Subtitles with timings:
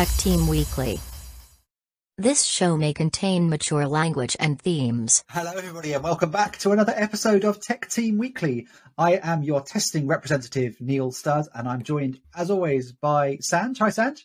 [0.00, 0.98] Tech Team Weekly.
[2.16, 5.22] This show may contain mature language and themes.
[5.28, 8.66] Hello, everybody, and welcome back to another episode of Tech Team Weekly.
[8.96, 13.76] I am your testing representative, Neil Studd, and I'm joined, as always, by Sanj.
[13.80, 14.24] Hi, Sanj.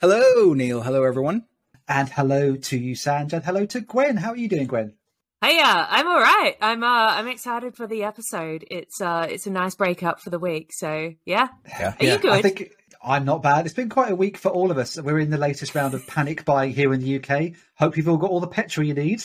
[0.00, 0.82] Hello, Neil.
[0.82, 1.44] Hello, everyone.
[1.86, 4.16] And hello to you, Sanj, and hello to Gwen.
[4.16, 4.94] How are you doing, Gwen?
[5.40, 6.56] Hey, uh, I'm all right.
[6.60, 8.64] I'm uh, I'm excited for the episode.
[8.70, 10.72] It's uh, it's a nice breakup for the week.
[10.72, 11.94] So yeah, Yeah.
[11.98, 12.70] are Yeah, you good?
[13.02, 13.66] I think I'm not bad.
[13.66, 15.00] It's been quite a week for all of us.
[15.00, 17.52] We're in the latest round of panic buying here in the UK.
[17.74, 19.22] Hope you've all got all the petrol you need.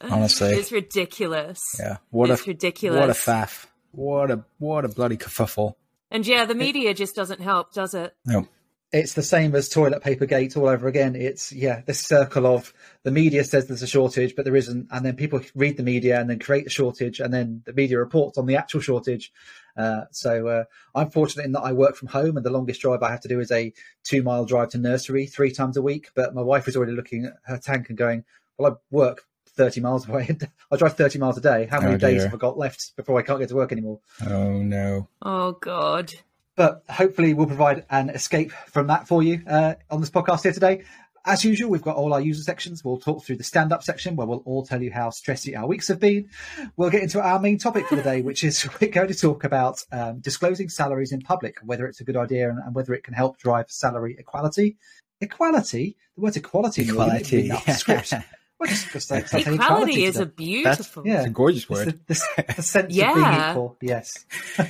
[0.00, 1.60] Honestly, it's ridiculous.
[1.78, 1.98] yeah.
[2.10, 3.00] What it's a ridiculous.
[3.00, 3.66] what a faff.
[3.92, 5.74] What a what a bloody kerfuffle.
[6.10, 8.14] And yeah, the media just doesn't help, does it?
[8.24, 8.46] No.
[8.94, 11.16] It's the same as toilet paper gate all over again.
[11.16, 12.72] It's yeah, this circle of
[13.02, 16.20] the media says there's a shortage, but there isn't, and then people read the media
[16.20, 19.32] and then create a shortage, and then the media reports on the actual shortage.
[19.76, 23.02] Uh, so uh, I'm fortunate in that I work from home, and the longest drive
[23.02, 23.72] I have to do is a
[24.04, 26.10] two mile drive to nursery three times a week.
[26.14, 28.22] But my wife is already looking at her tank and going,
[28.58, 29.24] "Well, I work
[29.56, 30.38] 30 miles away.
[30.70, 31.66] I drive 30 miles a day.
[31.68, 33.98] How many Oh, days have I got left before I can't get to work anymore?"
[34.24, 35.08] Oh no.
[35.20, 36.12] Oh God.
[36.56, 40.52] But hopefully we'll provide an escape from that for you uh, on this podcast here
[40.52, 40.84] today.
[41.26, 42.84] As usual, we've got all our user sections.
[42.84, 45.88] We'll talk through the stand-up section where we'll all tell you how stressy our weeks
[45.88, 46.28] have been.
[46.76, 49.42] We'll get into our main topic for the day, which is we're going to talk
[49.42, 53.04] about um, disclosing salaries in public, whether it's a good idea and, and whether it
[53.04, 54.76] can help drive salary equality.
[55.22, 57.72] Equality, the word equality, Neil, you need to read Equality.
[57.72, 58.14] script.
[58.58, 60.34] Well, just, just say- say Equality is a today.
[60.36, 61.06] beautiful.
[61.06, 61.18] yeah.
[61.18, 61.98] It's a gorgeous word.
[62.06, 64.24] the, the, the sense of being equal, yes.
[64.58, 64.64] uh,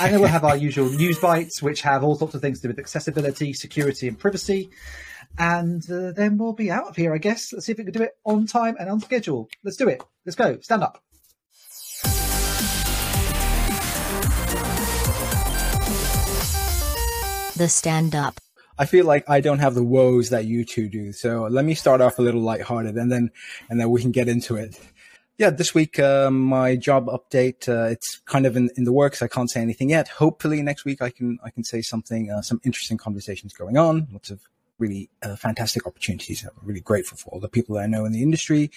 [0.00, 2.62] and then we'll have our usual news bites, which have all sorts of things to
[2.62, 4.70] do with accessibility, security, and privacy.
[5.38, 7.52] And uh, then we'll be out of here, I guess.
[7.52, 9.48] Let's see if we can do it on time and on schedule.
[9.62, 10.02] Let's do it.
[10.26, 10.58] Let's go.
[10.60, 11.00] Stand up.
[17.56, 18.40] The Stand Up.
[18.78, 21.12] I feel like I don't have the woes that you two do.
[21.12, 23.30] So let me start off a little lighthearted and then
[23.68, 24.78] and then we can get into it.
[25.38, 29.22] Yeah, this week um, my job update uh, it's kind of in, in the works.
[29.22, 30.08] I can't say anything yet.
[30.08, 32.30] Hopefully next week I can I can say something.
[32.30, 34.08] Uh, some interesting conversations going on.
[34.12, 34.40] Lots of
[34.78, 36.44] really uh, fantastic opportunities.
[36.44, 38.70] I'm really grateful for all the people that I know in the industry.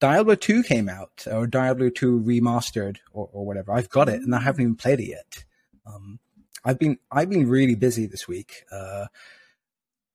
[0.00, 3.72] Diablo 2 came out, or Diablo 2 remastered, or, or whatever.
[3.72, 5.44] I've got it, and I haven't even played it yet.
[5.86, 6.20] Um,
[6.64, 8.64] I've been I've been really busy this week.
[8.70, 9.06] Uh,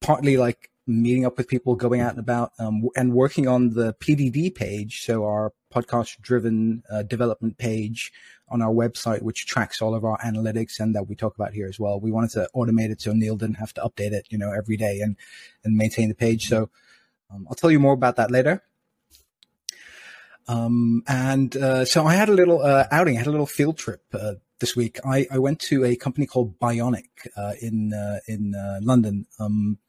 [0.01, 3.93] partly like meeting up with people, going out and about, um, and working on the
[3.93, 8.13] PDD page, so our podcast-driven uh, development page
[8.47, 11.67] on our website, which tracks all of our analytics and that we talk about here
[11.67, 11.99] as well.
[11.99, 14.77] We wanted to automate it so Neil didn't have to update it, you know, every
[14.77, 15.17] day and
[15.63, 16.47] and maintain the page.
[16.47, 16.69] So
[17.31, 18.61] um, I'll tell you more about that later.
[20.47, 23.79] Um, and uh, so I had a little uh, outing, I had a little field
[23.79, 24.99] trip uh, this week.
[25.05, 29.79] I, I went to a company called Bionic uh, in uh, in uh, London, um,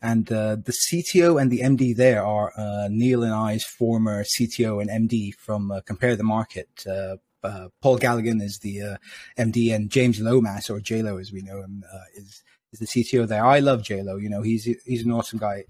[0.00, 4.80] and uh, the CTO and the MD there are uh, Neil and I's former CTO
[4.80, 6.68] and MD from Compare the Market.
[7.82, 8.98] Paul Galligan is the
[9.38, 12.42] MD, and James Lomas, or JLo as we know him, is
[12.72, 13.44] is the CTO there.
[13.44, 14.20] I love JLo.
[14.20, 15.64] You know, he's he's an awesome guy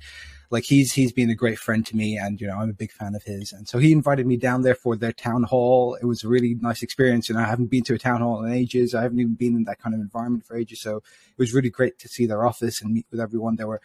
[0.55, 2.93] like he's he's been a great friend to me and you know i'm a big
[2.93, 3.53] fan of his.
[3.53, 5.99] And so he invited me down there for their town hall.
[6.01, 8.53] It was a really nice experience and i haven't been to a town hall in
[8.53, 8.95] ages.
[8.95, 10.81] I haven't even been in that kind of environment for ages.
[10.81, 13.57] So it was really great to see their office and meet with everyone.
[13.57, 13.83] They were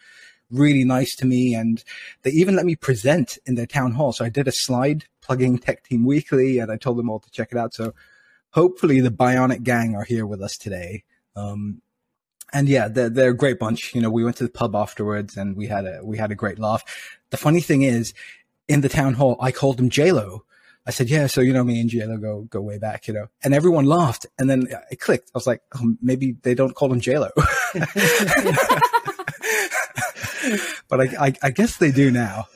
[0.48, 1.82] really nice to me and
[2.22, 4.12] they even let me present in their town hall.
[4.12, 7.30] So i did a slide plugging tech team weekly and i told them all to
[7.30, 7.74] check it out.
[7.74, 7.94] So
[8.50, 11.02] hopefully the bionic gang are here with us today.
[11.34, 11.82] Um,
[12.52, 13.94] and yeah, they're, they're a great bunch.
[13.94, 16.34] You know, we went to the pub afterwards and we had a, we had a
[16.34, 16.84] great laugh.
[17.30, 18.12] The funny thing is
[18.68, 20.40] in the town hall, I called him JLo.
[20.86, 23.28] I said, yeah, so, you know, me and JLo go, go way back, you know,
[23.44, 24.26] and everyone laughed.
[24.38, 25.30] And then it clicked.
[25.34, 27.30] I was like, oh, maybe they don't call him JLo.
[30.88, 32.46] but I, I, I guess they do now.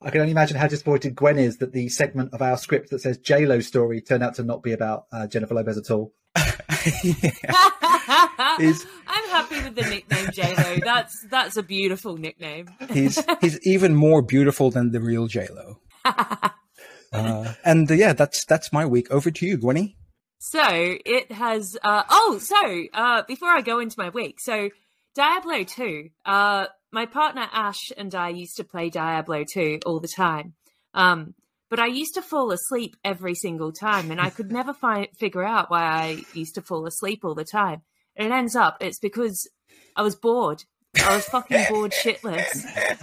[0.00, 3.00] I can only imagine how disappointed Gwen is that the segment of our script that
[3.00, 6.12] says JLo story turned out to not be about uh, Jennifer Lopez at all.
[8.58, 10.84] He's- I'm happy with the nickname JLo.
[10.84, 12.68] That's that's a beautiful nickname.
[12.90, 15.76] he's, he's even more beautiful than the real JLo.
[17.10, 19.10] Uh, and uh, yeah, that's, that's my week.
[19.10, 19.96] Over to you, Gwenny.
[20.40, 21.76] So it has.
[21.82, 24.68] Uh, oh, so uh, before I go into my week, so
[25.14, 26.10] Diablo two.
[26.24, 30.54] Uh, my partner Ash and I used to play Diablo two all the time.
[30.94, 31.34] Um,
[31.70, 35.44] but I used to fall asleep every single time, and I could never find figure
[35.44, 37.82] out why I used to fall asleep all the time.
[38.18, 39.48] It ends up it's because
[39.96, 40.64] I was bored.
[41.00, 42.64] I was fucking bored shitless.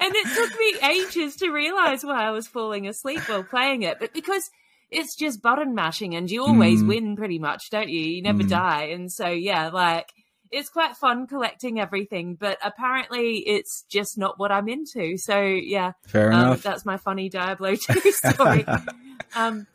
[0.00, 3.98] and it took me ages to realize why I was falling asleep while playing it.
[4.00, 4.50] But because
[4.90, 6.88] it's just button mashing and you always Mm.
[6.88, 8.00] win pretty much, don't you?
[8.00, 8.48] You never Mm.
[8.48, 8.82] die.
[8.86, 10.10] And so, yeah, like
[10.50, 15.16] it's quite fun collecting everything, but apparently it's just not what I'm into.
[15.16, 16.62] So, yeah, Fair um, enough.
[16.62, 18.66] that's my funny Diablo 2 story.
[19.36, 19.68] um,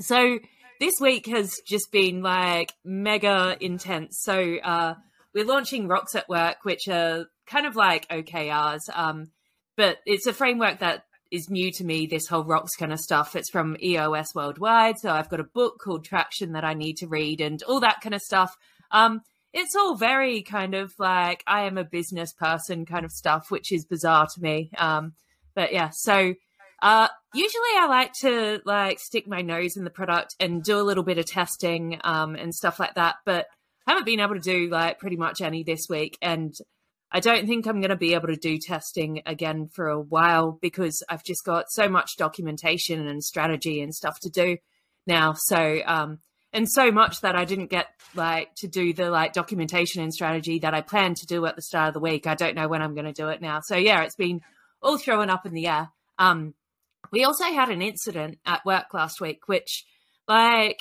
[0.00, 0.40] so
[0.80, 4.20] this week has just been like mega intense.
[4.20, 4.94] So uh,
[5.34, 9.30] we're launching Rocks at Work, which are kind of like OKRs, um,
[9.76, 12.06] but it's a framework that is new to me.
[12.06, 13.36] This whole Rocks kind of stuff.
[13.36, 14.98] It's from EOS Worldwide.
[14.98, 18.00] So I've got a book called Traction that I need to read and all that
[18.00, 18.56] kind of stuff.
[18.90, 19.20] Um,
[19.52, 23.72] it's all very kind of like I am a business person kind of stuff, which
[23.72, 24.70] is bizarre to me.
[24.76, 25.14] Um,
[25.54, 26.34] but yeah, so
[26.82, 30.82] uh, usually I like to like stick my nose in the product and do a
[30.82, 33.16] little bit of testing um, and stuff like that.
[33.24, 33.46] But
[33.86, 36.54] I haven't been able to do like pretty much any this week, and
[37.10, 40.58] I don't think I'm going to be able to do testing again for a while
[40.60, 44.58] because I've just got so much documentation and strategy and stuff to do
[45.06, 45.32] now.
[45.32, 46.18] So um,
[46.52, 50.60] and so much that I didn't get like to do the like documentation and strategy
[50.60, 52.26] that I planned to do at the start of the week.
[52.26, 53.60] I don't know when I'm going to do it now.
[53.62, 54.40] So yeah, it's been
[54.82, 55.90] all thrown up in the air.
[56.18, 56.54] Um,
[57.10, 59.84] we also had an incident at work last week, which
[60.26, 60.80] like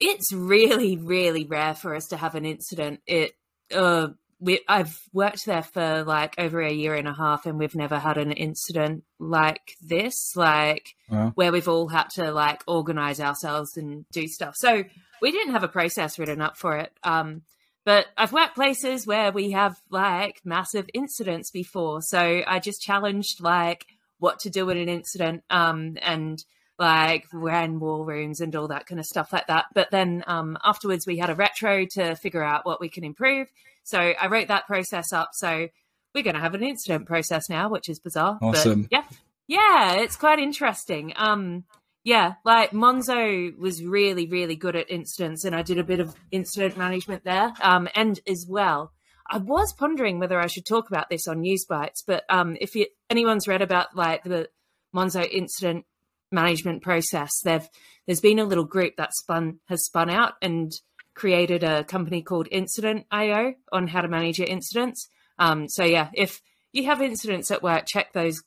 [0.00, 3.00] it's really, really rare for us to have an incident.
[3.06, 3.32] It
[3.74, 4.08] uh
[4.40, 7.98] we I've worked there for like over a year and a half and we've never
[7.98, 11.32] had an incident like this, like Wow.
[11.34, 14.56] where we've all had to like organize ourselves and do stuff.
[14.56, 14.82] So
[15.20, 16.92] we didn't have a process written up for it.
[17.04, 17.42] Um
[17.84, 22.00] but I've worked places where we have like massive incidents before.
[22.02, 23.86] So I just challenged like
[24.22, 26.44] what to do in an incident um, and
[26.78, 29.66] like ran war rooms and all that kind of stuff like that.
[29.74, 33.48] But then um, afterwards, we had a retro to figure out what we can improve.
[33.82, 35.30] So I wrote that process up.
[35.32, 35.68] So
[36.14, 38.38] we're going to have an incident process now, which is bizarre.
[38.40, 38.86] but Awesome.
[38.92, 39.02] yeah.
[39.48, 41.12] Yeah, it's quite interesting.
[41.16, 41.64] Um,
[42.04, 46.14] yeah, like Monzo was really, really good at incidents, and I did a bit of
[46.30, 47.52] incident management there.
[47.60, 48.92] Um, and as well,
[49.28, 52.74] I was pondering whether I should talk about this on News Bites, but um, if
[52.74, 54.48] you, anyone's read about like the
[54.94, 55.84] Monzo incident
[56.30, 57.68] management process, they've
[58.06, 60.72] there's been a little group that spun has spun out and
[61.14, 65.08] created a company called Incident IO on how to manage your incidents.
[65.38, 66.40] Um, so yeah, if
[66.72, 68.42] you have incidents at work, check those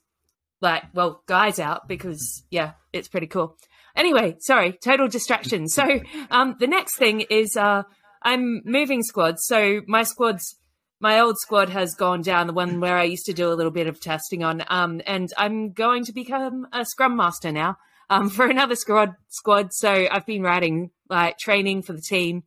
[0.61, 3.57] like well guys out because yeah it's pretty cool.
[3.95, 5.67] Anyway sorry total distraction.
[5.67, 5.83] So
[6.31, 7.83] um the next thing is uh
[8.21, 9.45] i'm moving squads.
[9.45, 10.55] So my squads
[10.99, 13.71] my old squad has gone down the one where i used to do a little
[13.71, 17.77] bit of testing on um and i'm going to become a scrum master now
[18.09, 22.43] um for another squad squad so i've been writing like training for the team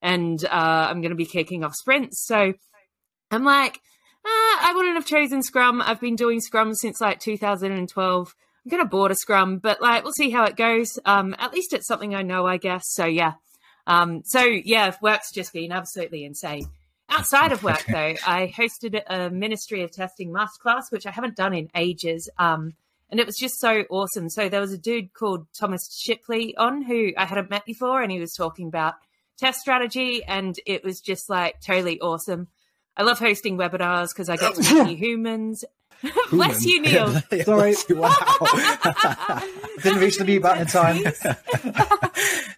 [0.00, 2.52] and uh i'm going to be kicking off sprints so
[3.30, 3.80] i'm like
[4.24, 5.82] uh, I wouldn't have chosen Scrum.
[5.82, 8.34] I've been doing Scrum since like 2012.
[8.64, 10.96] I'm gonna board a Scrum, but like we'll see how it goes.
[11.04, 12.84] Um, at least it's something I know, I guess.
[12.86, 13.32] So yeah.
[13.88, 16.66] Um, so yeah, work's just been absolutely insane.
[17.12, 21.54] Outside of work, though, I hosted a Ministry of Testing masterclass, which I haven't done
[21.54, 22.28] in ages.
[22.38, 22.74] Um,
[23.10, 24.30] and it was just so awesome.
[24.30, 28.10] So there was a dude called Thomas Shipley on who I hadn't met before, and
[28.10, 28.94] he was talking about
[29.36, 32.48] test strategy, and it was just like totally awesome.
[32.96, 35.64] I love hosting webinars because I get to meet new humans.
[36.30, 37.20] Bless you, Neil.
[37.44, 37.76] Sorry.
[37.90, 38.14] wow.
[39.82, 42.56] Didn't reach the mute button in time.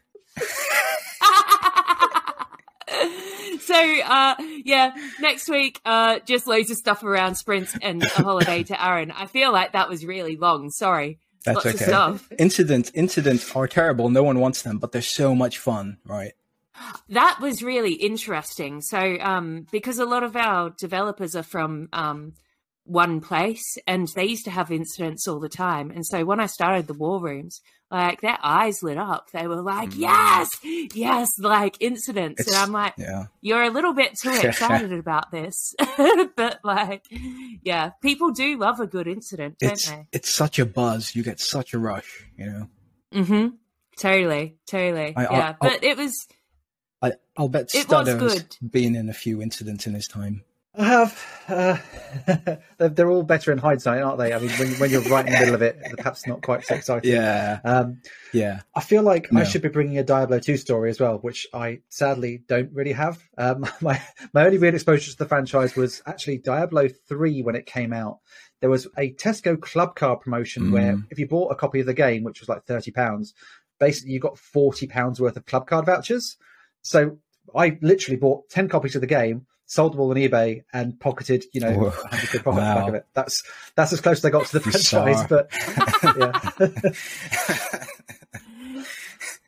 [3.74, 8.62] So uh yeah next week uh just loads of stuff around sprints and a holiday
[8.62, 11.84] to Arran i feel like that was really long sorry That's lots of okay.
[11.84, 14.08] stuff Incidents incidents are terrible.
[14.10, 16.34] No one wants them, but they're so much fun, right?
[17.08, 22.32] that was really interesting so um because a lot of our developers are from um
[22.84, 25.90] one place and they used to have incidents all the time.
[25.90, 27.60] And so when i started the war rooms
[27.90, 29.30] like their eyes lit up.
[29.32, 30.50] They were like yes!
[30.62, 31.28] Yes!
[31.38, 32.46] Like incidents.
[32.46, 33.24] And i'm like Yeah.
[33.40, 35.74] you're a little bit too excited about this.
[36.36, 37.04] But like
[37.62, 40.06] yeah people do love a good incident don't It's they?
[40.12, 41.14] it's such a buzz.
[41.16, 42.68] You get such a rush, you know.
[43.14, 43.48] mm-hmm.
[43.96, 44.56] Totally.
[44.66, 45.14] Totally.
[45.16, 46.26] I- I- yeah I'll- but it was
[47.00, 48.56] I, I'll bet good.
[48.70, 50.42] been in a few incidents in his time.
[50.76, 51.26] I have.
[51.48, 51.76] Uh,
[52.78, 54.32] they're, they're all better in hindsight, aren't they?
[54.32, 56.74] I mean, when, when you're right in the middle of it, perhaps not quite so
[56.74, 57.12] exciting.
[57.12, 58.00] Yeah, Um,
[58.32, 58.60] yeah.
[58.74, 59.40] I feel like No.
[59.40, 62.92] I should be bringing a Diablo 2 story as well, which I sadly don't really
[62.92, 63.18] have.
[63.38, 64.00] Um, my
[64.32, 68.18] my only real exposure to the franchise was actually Diablo 3 when it came out.
[68.60, 70.72] There was a Tesco club card promotion Mm.
[70.72, 73.34] where if you bought a copy of the game, which was like thirty pounds,
[73.78, 76.36] basically you got forty pounds worth of club card vouchers.
[76.80, 77.18] So
[77.54, 81.44] I literally bought ten copies of the game, sold them all on eBay, and pocketed
[81.52, 81.86] you know Whoa.
[81.86, 83.06] a hundred quid profit off back of it.
[83.14, 83.42] That's
[83.76, 85.02] that's as close as I got to the Bizarre.
[85.02, 85.50] franchise, but
[86.60, 86.70] yeah.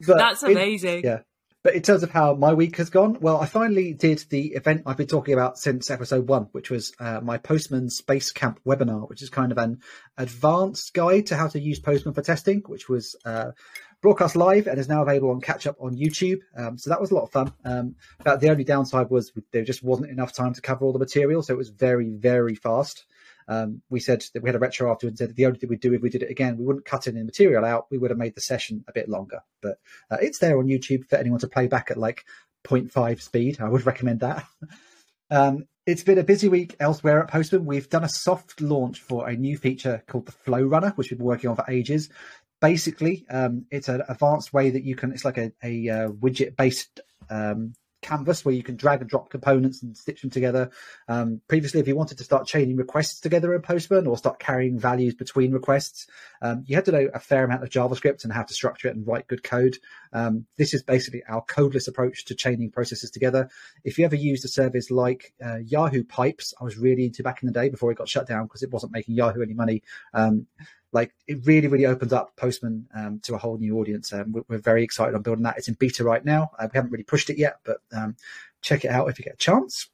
[0.06, 1.04] But That's in- amazing.
[1.04, 1.20] yeah.
[1.62, 4.82] But in terms of how my week has gone, well, I finally did the event
[4.86, 9.08] I've been talking about since episode one, which was uh, my Postman Space Camp webinar,
[9.08, 9.80] which is kind of an
[10.16, 13.50] advanced guide to how to use Postman for testing, which was uh,
[14.02, 16.40] broadcast live and is now available on catch up on YouTube.
[16.56, 17.52] Um, so that was a lot of fun.
[17.64, 20.98] Um, but the only downside was there just wasn't enough time to cover all the
[20.98, 23.04] material, so it was very, very fast.
[23.48, 25.80] Um, we said that we had a retro afterwards and said the only thing we'd
[25.80, 27.86] do if we did it again, we wouldn't cut any material out.
[27.90, 29.40] We would have made the session a bit longer.
[29.62, 29.78] But
[30.10, 32.24] uh, it's there on YouTube for anyone to play back at like
[32.66, 33.60] 0.5 speed.
[33.60, 34.44] I would recommend that.
[35.28, 37.66] Um, it's been a busy week elsewhere at Postman.
[37.66, 41.18] We've done a soft launch for a new feature called the Flow Runner, which we've
[41.18, 42.10] been working on for ages.
[42.60, 45.12] Basically, um, it's an advanced way that you can.
[45.12, 47.74] It's like a, a uh, widget-based um,
[48.06, 50.70] canvas where you can drag and drop components and stitch them together.
[51.08, 54.78] Um, previously, if you wanted to start chaining requests together in Postman or start carrying
[54.78, 56.06] values between requests,
[56.40, 58.96] um, you had to know a fair amount of JavaScript and how to structure it
[58.96, 59.78] and write good code.
[60.12, 63.48] Um, this is basically our codeless approach to chaining processes together.
[63.84, 67.42] If you ever used a service like uh, Yahoo Pipes, I was really into back
[67.42, 69.82] in the day before it got shut down because it wasn't making Yahoo any money.
[70.96, 74.14] Like it really, really opens up Postman um, to a whole new audience.
[74.14, 75.58] Um, we're, we're very excited on building that.
[75.58, 76.52] It's in beta right now.
[76.58, 78.16] Uh, we haven't really pushed it yet, but um,
[78.62, 79.90] check it out if you get a chance.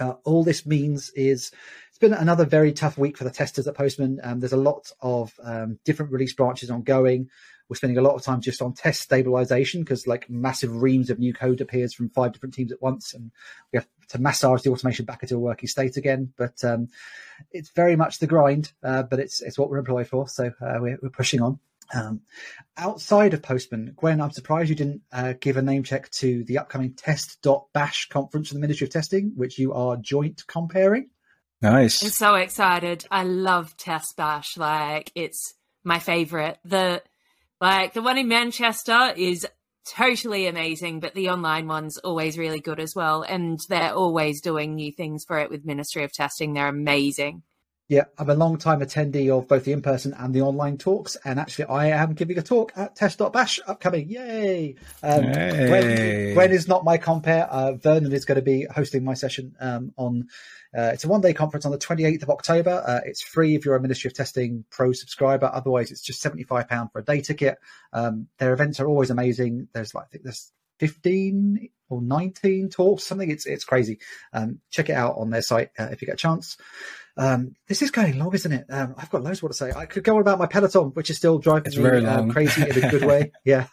[0.00, 1.52] Uh, all this means is
[1.90, 4.18] it's been another very tough week for the testers at Postman.
[4.22, 7.28] Um, there's a lot of um, different release branches ongoing.
[7.68, 11.18] We're spending a lot of time just on test stabilization because like massive reams of
[11.18, 13.30] new code appears from five different teams at once, and
[13.72, 16.32] we have to massage the automation back into a working state again.
[16.36, 16.88] But um,
[17.50, 20.78] it's very much the grind, uh, but it's it's what we're employed for, so uh,
[20.80, 21.58] we're, we're pushing on.
[21.92, 22.20] Um,
[22.76, 26.58] outside of Postman, Gwen, I'm surprised you didn't uh, give a name check to the
[26.58, 31.10] upcoming TestBash conference from the Ministry of Testing, which you are joint comparing.
[31.62, 32.02] Nice.
[32.02, 33.04] I'm so excited.
[33.10, 34.56] I love Test Bash.
[34.56, 36.58] Like it's my favorite.
[36.64, 37.02] The
[37.60, 39.46] like the one in Manchester is
[39.86, 43.22] totally amazing, but the online one's always really good as well.
[43.22, 46.52] And they're always doing new things for it with Ministry of Testing.
[46.52, 47.42] They're amazing.
[47.90, 51.16] Yeah, I'm a long time attendee of both the in person and the online talks,
[51.24, 54.08] and actually, I am giving a talk at TestBash upcoming.
[54.08, 54.76] Yay!
[55.02, 55.66] Um, Hey.
[55.66, 57.48] Gwen, Gwen is not my compare.
[57.50, 60.28] Uh, Vernon is going to be hosting my session um, on.
[60.72, 62.80] Uh, it's a one day conference on the 28th of October.
[62.86, 65.50] Uh, it's free if you're a Ministry of Testing Pro subscriber.
[65.52, 67.58] Otherwise, it's just £75 for a day ticket.
[67.92, 69.66] Um, their events are always amazing.
[69.72, 73.30] There's like, I think there's 15 or 19 talks, something.
[73.30, 73.98] It's it's crazy.
[74.32, 76.56] Um, check it out on their site uh, if you get a chance.
[77.16, 78.66] Um, this is going long, isn't it?
[78.70, 79.72] Um, I've got loads more to say.
[79.72, 82.16] I could go on about my Peloton, which is still driving It's me very um,
[82.16, 82.30] long.
[82.30, 83.32] crazy in a good way.
[83.44, 83.66] yeah.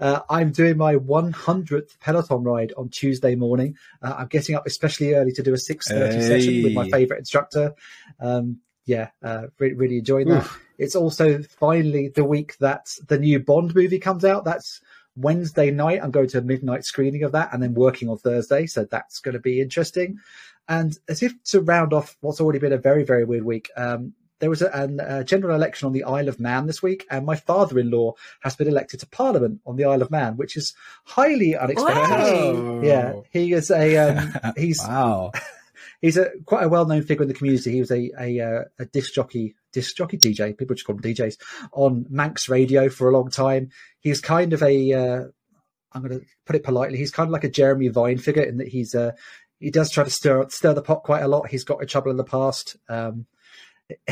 [0.00, 3.76] Uh, I'm doing my 100th Peloton ride on Tuesday morning.
[4.02, 7.74] Uh, I'm getting up especially early to do a 6.30 session with my favorite instructor.
[8.20, 10.48] Um, yeah, uh, really, really enjoying that.
[10.78, 14.44] It's also finally the week that the new Bond movie comes out.
[14.44, 14.80] That's
[15.16, 16.00] Wednesday night.
[16.02, 18.66] I'm going to a midnight screening of that and then working on Thursday.
[18.66, 20.18] So that's going to be interesting.
[20.68, 24.14] And as if to round off what's already been a very, very weird week, um,
[24.38, 27.24] there was a, an, a general election on the Isle of Man this week, and
[27.24, 31.56] my father-in-law has been elected to Parliament on the Isle of Man, which is highly
[31.56, 32.04] unexpected.
[32.04, 32.80] Wow.
[32.82, 35.32] Yeah, he is a um, he's wow.
[36.02, 37.72] he's a quite a well-known figure in the community.
[37.72, 40.56] He was a a, uh, a disc jockey, disc jockey DJ.
[40.56, 41.38] People just call him DJs
[41.72, 43.70] on Manx Radio for a long time.
[44.00, 45.24] He's kind of a uh,
[45.92, 46.98] I'm going to put it politely.
[46.98, 49.12] He's kind of like a Jeremy Vine figure in that he's uh,
[49.60, 51.48] he does try to stir stir the pot quite a lot.
[51.48, 52.76] He's got in trouble in the past.
[52.88, 53.26] Um,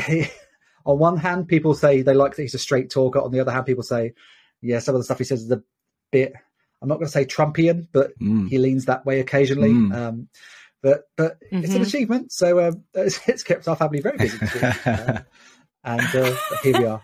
[0.05, 0.27] he,
[0.85, 3.19] on one hand, people say they like that he's a straight talker.
[3.19, 4.13] On the other hand, people say,
[4.61, 5.61] yeah, some of the stuff he says is a
[6.11, 6.33] bit.
[6.81, 8.49] I'm not going to say Trumpian, but Mm.
[8.49, 9.71] he leans that way occasionally.
[9.73, 9.95] Mm.
[9.95, 10.27] Um,
[10.83, 11.87] but but it's an Mhm.
[11.87, 12.31] achievement.
[12.31, 14.37] So um, it's, it's kept our family very busy.
[14.37, 14.77] this.
[14.85, 15.19] Um,
[15.83, 17.01] and uh, here we are.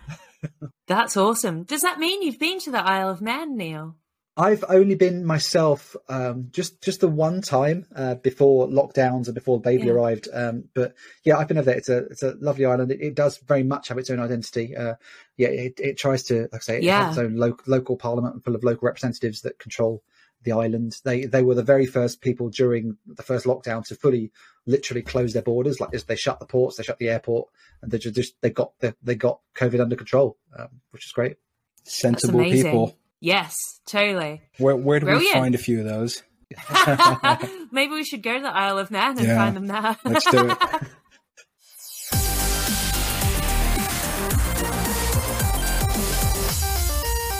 [0.88, 1.62] That's awesome.
[1.62, 3.94] Does that mean you've been to the Isle of Man, Neil?
[4.34, 9.58] I've only been myself um, just just the one time uh, before lockdowns and before
[9.58, 9.92] the baby Yeah.
[9.92, 10.28] arrived.
[10.32, 11.76] Um, but yeah, I've been over there.
[11.76, 12.90] It's a it's a lovely island.
[12.92, 14.74] It, it does very much have its own identity.
[14.74, 14.94] Uh,
[15.36, 17.08] yeah, it, it tries to like I say, it Yeah.
[17.08, 20.02] has its own lo- local parliament full of local representatives that control
[20.44, 20.96] the island.
[21.04, 24.32] They they were the very first people during the first lockdown to fully
[24.64, 25.78] literally close their borders.
[25.78, 27.50] Like they shut the ports, they shut the airport,
[27.82, 31.36] and they just they got the, they got COVID under control, um, which is great.
[31.84, 32.64] Sensible amazing.
[32.64, 32.98] people.
[33.24, 34.42] Yes, totally.
[34.58, 36.24] Where where do we find a few of those?
[37.70, 39.36] Maybe we should go to the Isle of Man and Yeah.
[39.36, 39.96] find them there.
[40.04, 40.58] Let's do it.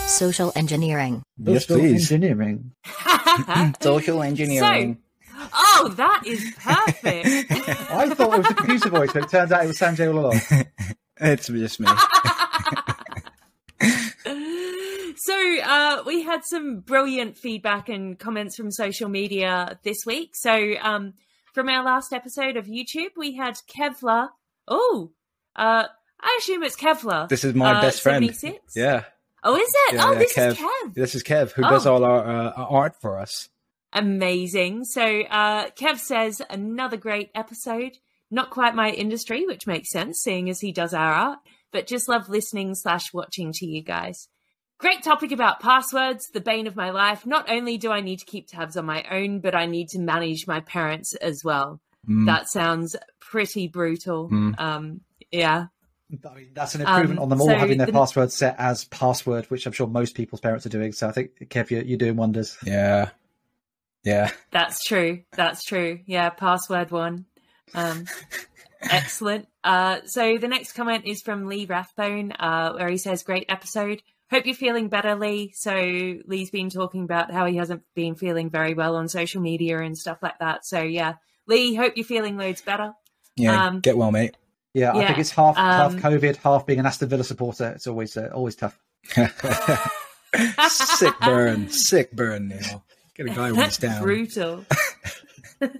[0.06, 1.22] Social engineering.
[1.38, 2.12] yes, Social please.
[2.12, 2.72] Engineering.
[3.80, 4.98] Social engineering.
[5.54, 7.50] oh, that is perfect.
[7.50, 10.18] I thought it was a computer voice, but it turns out it was Sanjay all
[10.26, 10.40] along.
[11.18, 11.86] it's just me.
[15.24, 20.34] So uh, we had some brilliant feedback and comments from social media this week.
[20.34, 21.14] So um,
[21.52, 24.28] from our last episode of YouTube, we had Kevlar.
[24.68, 25.12] Oh,
[25.56, 25.84] uh,
[26.20, 27.28] I assume it's Kevlar.
[27.28, 28.24] This is my uh, best friend.
[28.34, 28.74] 76?
[28.76, 29.04] Yeah.
[29.44, 29.94] Oh, is it?
[29.96, 30.48] Yeah, oh, yeah, this Kev.
[30.52, 30.94] is Kev.
[30.94, 31.70] This is Kev, who Oh.
[31.70, 33.48] does all our, uh, our art for us.
[33.92, 34.84] Amazing.
[34.84, 37.98] So uh, Kev says another great episode.
[38.30, 41.38] Not quite my industry, which makes sense, seeing as he does our art,
[41.70, 44.28] but just love listening slash watching to you guys.
[44.82, 47.24] Great topic about passwords, the bane of my life.
[47.24, 50.00] Not only do I need to keep tabs on my own, but I need to
[50.00, 51.80] manage my parents as well.
[52.08, 52.26] Mm.
[52.26, 54.28] That sounds pretty brutal.
[54.28, 54.60] Mm.
[54.60, 55.66] Um, yeah.
[56.28, 58.56] I mean, that's an improvement Um, on them all so having their the- password set
[58.58, 60.90] as password, which I'm sure most people's parents are doing.
[60.92, 62.58] So I think, Kev, you're, you're doing wonders.
[62.64, 63.10] Yeah.
[64.02, 64.32] Yeah.
[64.50, 65.22] That's true.
[65.36, 66.00] That's true.
[66.06, 67.26] Yeah, password one.
[67.72, 68.06] Um,
[68.82, 69.46] excellent.
[69.62, 74.02] Uh, so the next comment is from Lee Rathbone, uh, where he says, "Great episode.
[74.32, 75.74] Hope you're feeling better, Lee." So
[76.26, 79.96] Lee's been talking about how he hasn't been feeling very well on social media and
[79.96, 80.66] stuff like that.
[80.66, 81.14] So yeah,
[81.46, 82.94] Lee, hope you're feeling loads better.
[83.36, 83.66] Yeah.
[83.66, 84.36] Um, Get well, mate.
[84.74, 87.72] Yeah, I think it's half half um, COVID, half being an Aston Villa supporter.
[87.72, 88.78] It's always uh, always tough.
[90.68, 91.68] Sick burn.
[91.68, 92.82] Sick burn, Neil.
[93.14, 94.02] Get a guy when he's down.
[94.02, 94.64] Brutal.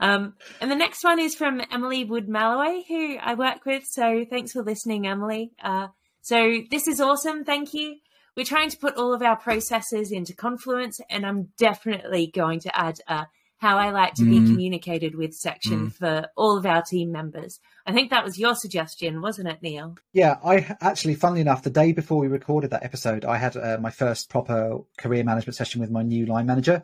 [0.00, 3.84] um, and the next one is from Emily Wood Malloway, who I work with.
[3.86, 5.52] So thanks for listening, Emily.
[5.62, 5.88] Uh,
[6.22, 7.44] so this is awesome.
[7.44, 7.96] Thank you.
[8.36, 12.74] We're trying to put all of our processes into Confluence, and I'm definitely going to
[12.78, 13.26] add a
[13.58, 14.46] how I like to be Mm.
[14.48, 17.60] communicated with section for all of our team members.
[17.86, 19.94] I think that was your suggestion, wasn't it, Neil?
[20.12, 23.78] Yeah, I actually, funnily enough, the day before we recorded that episode, I had uh,
[23.80, 26.82] my first proper career management session with my new line manager.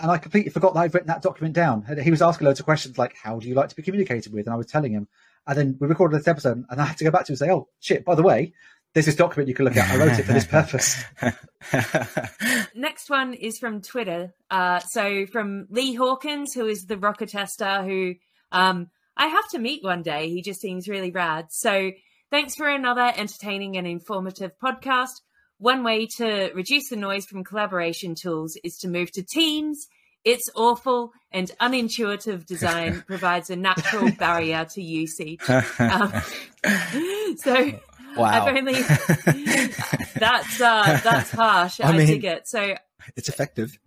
[0.00, 1.84] And I completely forgot that I'd written that document down.
[1.86, 4.32] And He was asking loads of questions like, how do you like to be communicated
[4.32, 4.46] with?
[4.46, 5.06] And I was telling him.
[5.46, 7.38] And then we recorded this episode and I had to go back to him and
[7.38, 8.52] say, oh, shit, by the way,
[8.96, 9.90] there's this document you can look at.
[9.90, 11.04] I wrote it for this purpose.
[12.74, 14.32] next one is from Twitter.
[14.50, 18.14] Uh, so from Lee Hawkins, who is the rocker tester, who
[18.52, 20.30] um, I have to meet one day.
[20.30, 21.48] He just seems really rad.
[21.50, 21.90] So
[22.30, 25.20] thanks for another entertaining and informative podcast.
[25.58, 29.88] One way to reduce the noise from collaboration tools is to move to Teams.
[30.24, 35.40] Its awful and unintuitive design provides a natural barrier to usage.
[35.78, 36.12] Um,
[37.36, 37.78] so
[38.16, 38.46] wow.
[38.46, 38.72] I've only
[40.14, 41.80] that's uh, that's harsh.
[41.80, 42.48] I I, mean- dig it.
[42.48, 42.74] So
[43.16, 43.78] it's effective.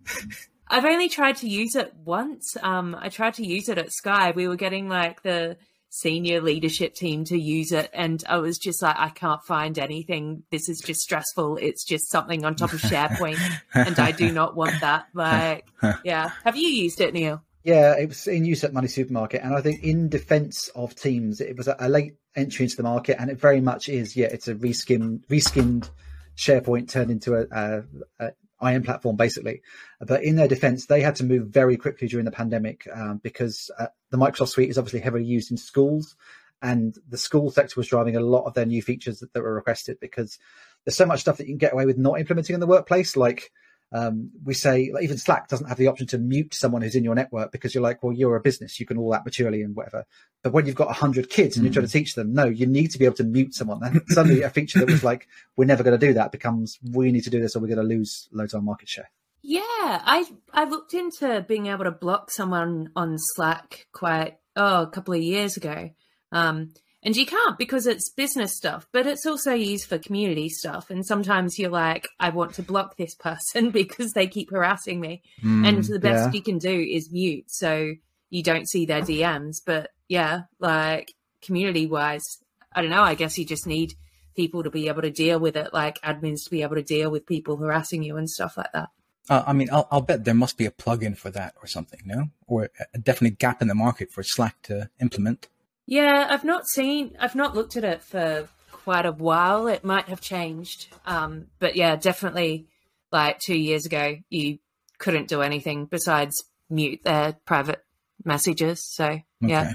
[0.68, 2.56] I've only tried to use it once.
[2.62, 4.30] Um, I tried to use it at Sky.
[4.30, 5.56] We were getting like the
[5.88, 10.44] senior leadership team to use it, and I was just like, I can't find anything.
[10.52, 11.56] This is just stressful.
[11.56, 13.40] It's just something on top of SharePoint,
[13.74, 15.06] and I do not want that.
[15.14, 15.66] Like,
[16.04, 16.30] yeah.
[16.44, 17.42] Have you used it, Neil?
[17.64, 21.40] Yeah, it was in use at Money Supermarket, and I think in defence of Teams,
[21.40, 24.16] it was a, a late entry into the market, and it very much is.
[24.16, 25.90] Yeah, it's a reskinned, reskinned
[26.36, 27.82] SharePoint turned into a, a,
[28.18, 29.62] a IM platform, basically.
[30.00, 33.70] But in their defence, they had to move very quickly during the pandemic um, because
[33.78, 36.16] uh, the Microsoft Suite is obviously heavily used in schools,
[36.62, 39.54] and the school sector was driving a lot of their new features that, that were
[39.54, 40.38] requested because
[40.84, 43.16] there's so much stuff that you can get away with not implementing in the workplace,
[43.16, 43.50] like
[43.92, 47.04] um, we say like even Slack doesn't have the option to mute someone who's in
[47.04, 49.74] your network because you're like, well, you're a business, you can all that maturely and
[49.74, 50.06] whatever.
[50.42, 52.92] But when you've got hundred kids and you're trying to teach them, no, you need
[52.92, 53.82] to be able to mute someone.
[53.82, 55.26] And suddenly, a feature that was like,
[55.56, 57.78] we're never going to do that becomes, we need to do this, or we're going
[57.88, 59.10] to lose loads of our market share.
[59.42, 64.90] Yeah, I I looked into being able to block someone on Slack quite oh a
[64.90, 65.90] couple of years ago,
[66.30, 70.90] um, and you can't because it's business stuff, but it's also used for community stuff.
[70.90, 75.22] And sometimes you're like, I want to block this person because they keep harassing me,
[75.42, 76.32] and the best yeah.
[76.32, 77.94] you can do is mute so
[78.28, 79.56] you don't see their DMs.
[79.64, 82.38] But yeah, like community wise,
[82.72, 83.02] I don't know.
[83.02, 83.94] I guess you just need
[84.36, 87.10] people to be able to deal with it, like admins to be able to deal
[87.10, 88.90] with people harassing you and stuff like that.
[89.28, 92.00] Uh, I mean, I'll, I'll bet there must be a plugin for that or something,
[92.04, 92.30] no?
[92.46, 95.48] Or a definite gap in the market for Slack to implement.
[95.90, 99.66] Yeah, I've not seen, I've not looked at it for quite a while.
[99.66, 100.86] It might have changed.
[101.04, 102.68] Um, but yeah, definitely
[103.10, 104.60] like two years ago, you
[104.98, 107.84] couldn't do anything besides mute their private
[108.24, 108.86] messages.
[108.86, 109.72] So yeah.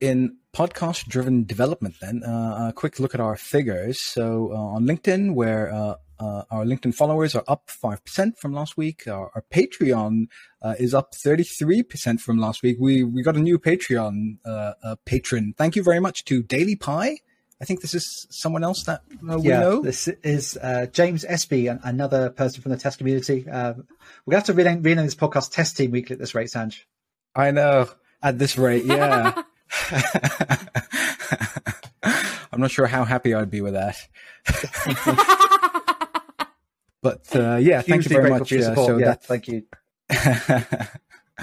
[0.00, 4.00] In podcast driven development, then, uh, a quick look at our figures.
[4.00, 8.76] So uh, on LinkedIn, where uh, uh, our LinkedIn followers are up 5% from last
[8.76, 10.26] week, our, our Patreon
[10.60, 12.76] uh, is up 33% from last week.
[12.80, 15.54] We, we got a new Patreon uh, uh, patron.
[15.56, 17.18] Thank you very much to Daily Pie.
[17.60, 19.82] I think this is someone else that uh, we yeah, know.
[19.82, 23.48] this is uh, James Espie, an- another person from the test community.
[23.48, 23.86] Um,
[24.26, 26.48] we're going to have to rename, rename this podcast Test Team Weekly at this rate,
[26.48, 26.80] Sanj.
[27.36, 27.88] I know.
[28.20, 29.42] At this rate, yeah.
[32.52, 33.96] I'm not sure how happy I'd be with that.
[37.02, 38.48] But uh, yeah, thank you very much.
[38.48, 39.64] for your Uh, so yeah, that thank you.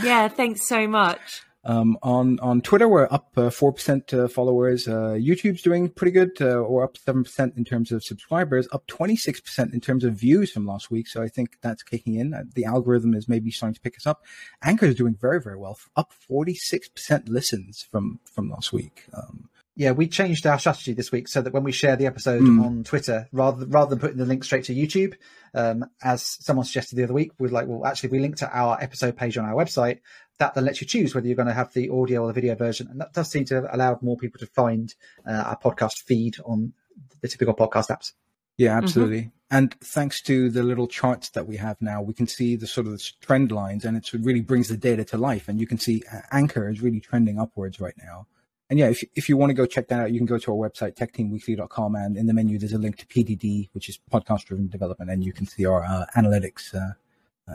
[0.03, 1.41] Yeah, thanks so much.
[1.65, 4.87] Um, on on Twitter, we're up uh, four percent uh, followers.
[4.87, 6.41] Uh, YouTube's doing pretty good.
[6.41, 10.05] Uh, we're up seven percent in terms of subscribers, up twenty six percent in terms
[10.05, 11.07] of views from last week.
[11.07, 12.33] So I think that's kicking in.
[12.33, 14.23] Uh, The algorithm is maybe starting to pick us up.
[14.63, 19.03] Anchor is doing very very well, up forty six percent listens from from last week.
[19.13, 22.41] Um, Yeah, we changed our strategy this week so that when we share the episode
[22.41, 22.65] Mm.
[22.65, 25.13] on Twitter, rather rather than putting the link straight to YouTube,
[25.53, 28.77] um, as someone suggested the other week, we're like, well, actually, we link to our
[28.81, 29.99] episode page on our website.
[30.37, 32.55] That then lets you choose whether you're going to have the audio or the video
[32.55, 34.93] version, and that does seem to have allowed more people to find
[35.25, 36.73] uh, our podcast feed on
[37.21, 38.11] the typical podcast apps.
[38.57, 39.31] Yeah, absolutely.
[39.49, 42.87] And thanks to the little charts that we have now, we can see the sort
[42.87, 45.47] of trend lines and it really brings the data to life.
[45.47, 48.27] And you can see uh, Anchor is really trending upwards right now.
[48.69, 50.51] And yeah, if, if you want to go check that out, you can go to
[50.51, 51.95] our website, techteamweekly.com.
[51.95, 55.09] And in the menu, there's a link to PDD, which is podcast driven development.
[55.09, 56.93] And you can see our uh, analytics uh,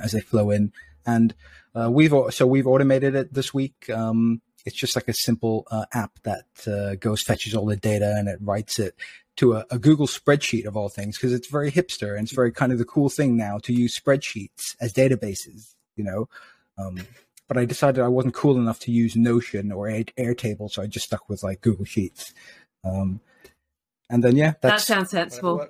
[0.03, 0.73] as they flow in.
[1.07, 1.35] And
[1.75, 3.89] uh, we've so we've automated it this week.
[3.91, 8.15] Um, it's just like a simple uh, app that uh, goes fetches all the data
[8.17, 8.95] and it writes it
[9.37, 12.51] to a, a Google spreadsheet of all things because it's very hipster and it's very
[12.51, 15.75] kind of the cool thing now to use spreadsheets as databases.
[15.95, 16.29] You know.
[16.77, 17.07] Um,
[17.49, 21.07] but I decided I wasn't cool enough to use Notion or Airtable, so I just
[21.07, 22.33] stuck with like Google Sheets.
[22.85, 23.21] Um,
[24.11, 25.67] and then yeah, That sounds sensible.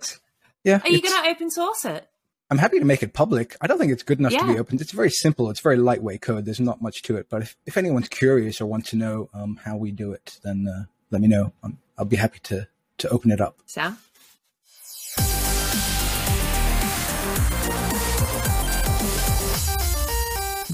[0.65, 0.81] yeah.
[0.83, 2.09] Are you going to open source it?
[2.51, 3.57] I'm happy to make it public.
[3.61, 4.61] I don't think it's good enough to be Yeah.
[4.61, 4.79] open.
[4.81, 5.51] It's very simple.
[5.51, 6.45] It's very lightweight code.
[6.45, 7.27] There's not much to it.
[7.31, 10.69] But if, if anyone's curious or wants to know um, how we do it, then
[10.69, 11.53] uh, let me know.
[11.63, 12.67] i I'll be happy to
[12.99, 13.59] to open it up.
[13.67, 13.99] Sam?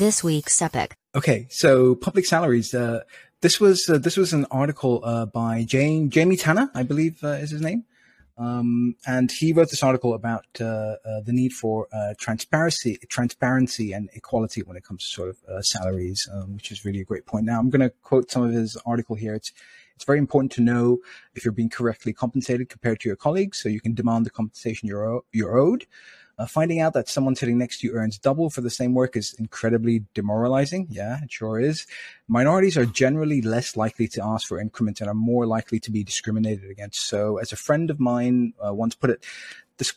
[0.01, 0.95] This week's epic.
[1.15, 2.73] Okay, so public salaries.
[2.73, 3.01] Uh,
[3.43, 7.33] this was uh, this was an article uh, by Jane, Jamie Tanner, I believe uh,
[7.33, 7.85] is his name,
[8.39, 11.87] um, and he wrote this article about uh, uh, the need for
[12.19, 17.03] transparency, transparency and equality when it comes to sort of salaries, um, which is really
[17.03, 17.45] a great point.
[17.45, 19.35] Now, I'm going to quote some of his article here.
[19.35, 19.53] It's
[19.97, 21.01] it's very important to know
[21.35, 24.89] if you're being correctly compensated compared to your colleagues, so you can demand the compensation
[24.89, 25.85] you're you're owed.
[26.41, 29.15] Uh, finding out that someone sitting next to you earns double for the same work
[29.15, 30.87] is incredibly demoralizing.
[30.89, 31.87] Yeah, it sure is.
[32.29, 36.03] Minorities are generally less likely to ask for increments and are more likely to be
[36.03, 37.07] discriminated against.
[37.07, 39.23] So, as a friend of mine uh, once put it,
[39.77, 39.93] this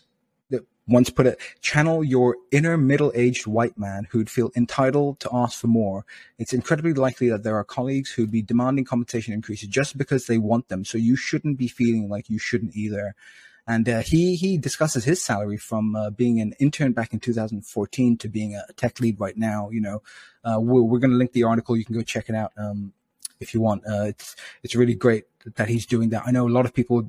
[0.85, 5.67] once put it, channel your inner middle-aged white man who'd feel entitled to ask for
[5.67, 6.05] more.
[6.37, 10.37] It's incredibly likely that there are colleagues who'd be demanding compensation increases just because they
[10.37, 10.83] want them.
[10.83, 13.15] So you shouldn't be feeling like you shouldn't either.
[13.65, 18.17] And uh, he he discusses his salary from uh, being an intern back in 2014
[18.17, 19.69] to being a tech lead right now.
[19.69, 20.01] You know,
[20.43, 21.77] uh, we're, we're going to link the article.
[21.77, 22.91] You can go check it out um,
[23.39, 23.83] if you want.
[23.87, 25.23] Uh, it's it's really great
[25.55, 26.23] that he's doing that.
[26.25, 27.07] I know a lot of people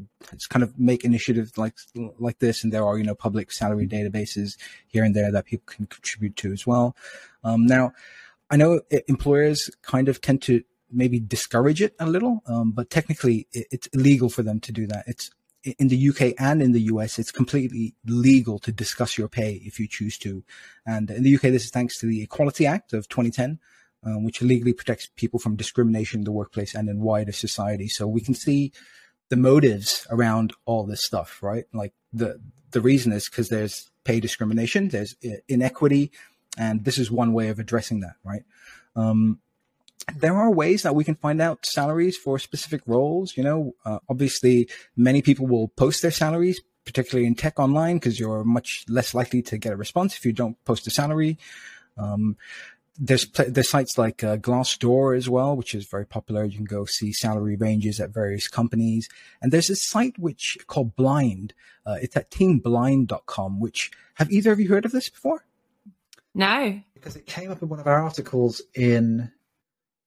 [0.48, 1.74] kind of make initiatives like
[2.18, 5.66] like this, and there are you know public salary databases here and there that people
[5.66, 6.94] can contribute to as well.
[7.42, 7.92] Um, now,
[8.48, 13.48] I know employers kind of tend to maybe discourage it a little, um, but technically
[13.52, 15.04] it, it's illegal for them to do that.
[15.06, 15.30] It's
[15.64, 19.80] in the UK and in the US, it's completely legal to discuss your pay if
[19.80, 20.44] you choose to.
[20.86, 23.58] And in the UK, this is thanks to the Equality Act of 2010,
[24.04, 27.88] um, which legally protects people from discrimination in the workplace and in wider society.
[27.88, 28.72] So we can see
[29.30, 31.64] the motives around all this stuff, right?
[31.72, 32.40] Like the
[32.72, 35.16] the reason is because there's pay discrimination, there's
[35.48, 36.12] inequity,
[36.58, 38.42] and this is one way of addressing that, right?
[38.96, 39.40] Um,
[40.16, 43.36] there are ways that we can find out salaries for specific roles.
[43.36, 48.18] You know, uh, obviously, many people will post their salaries, particularly in tech online, because
[48.20, 51.38] you're much less likely to get a response if you don't post a salary.
[51.96, 52.36] Um,
[52.98, 56.44] there's pl- there's sites like uh, Glassdoor as well, which is very popular.
[56.44, 59.08] You can go see salary ranges at various companies,
[59.42, 61.54] and there's a site which called Blind.
[61.86, 63.60] Uh, it's at teamblind.com.
[63.60, 65.44] Which have either of you heard of this before?
[66.36, 66.80] No.
[66.94, 69.30] because it came up in one of our articles in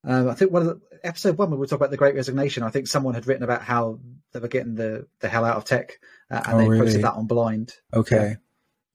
[0.07, 2.15] um, I think one of the episode one when we were talking about the Great
[2.15, 2.63] Resignation.
[2.63, 3.99] I think someone had written about how
[4.33, 5.99] they were getting the the hell out of tech,
[6.31, 6.85] uh, and Oh, they really?
[6.85, 7.73] posted that on Blind.
[7.93, 8.37] Okay.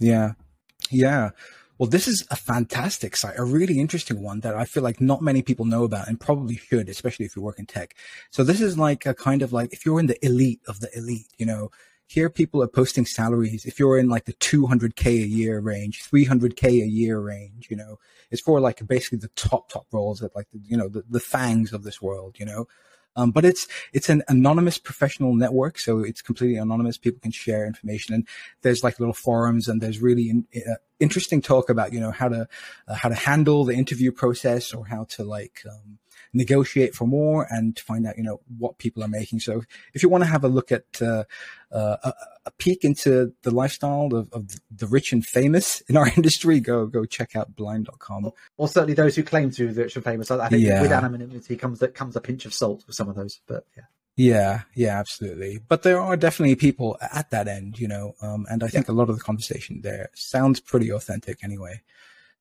[0.00, 0.32] Yeah.
[0.90, 1.30] yeah.
[1.78, 5.22] Well, this is a fantastic site, a really interesting one that I feel like not
[5.22, 7.94] many people know about and probably should, especially if you work in tech.
[8.30, 10.96] So this is like a kind of like, if you're in the elite of the
[10.96, 11.70] elite, you know,
[12.12, 13.64] here people are posting salaries.
[13.64, 17.98] If you're in like the 200k a year range, 300k a year range, you know,
[18.30, 21.20] it's for like basically the top, top roles at like, the, you know, the, the
[21.20, 22.66] FAANGs of this world, you know.
[23.16, 26.96] Um, but it's it's an anonymous professional network, so it's completely anonymous.
[26.96, 28.26] People can share information, and
[28.62, 32.28] there's like little forums, and there's really in, uh, interesting talk about you know how
[32.28, 32.48] to
[32.88, 35.98] uh, how to handle the interview process or how to like um,
[36.32, 39.40] negotiate for more and to find out you know what people are making.
[39.40, 39.62] So
[39.94, 41.24] if you want to have a look at uh,
[41.70, 42.14] uh, a,
[42.46, 46.86] a, peek into the lifestyle of, of, the rich and famous in our industry, go
[46.86, 48.26] go check out blind.com.
[48.26, 50.30] Or, or certainly those who claim to be rich and famous.
[50.30, 50.82] I think yeah.
[50.82, 53.40] with anonymity comes that comes a pinch of salt with some of those.
[53.46, 53.84] But yeah.
[54.14, 55.58] Yeah, yeah, absolutely.
[55.66, 58.92] But there are definitely people at that end, you know, um, and I think yeah.
[58.92, 61.80] a lot of the conversation there sounds pretty authentic anyway.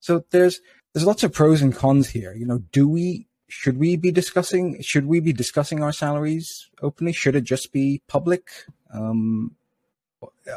[0.02, 0.60] So there's
[0.94, 2.34] there's lots of pros and cons here.
[2.34, 7.12] You know, do we should we be discussing should we be discussing our salaries openly?
[7.12, 8.50] Should it just be public?
[8.94, 9.56] Um,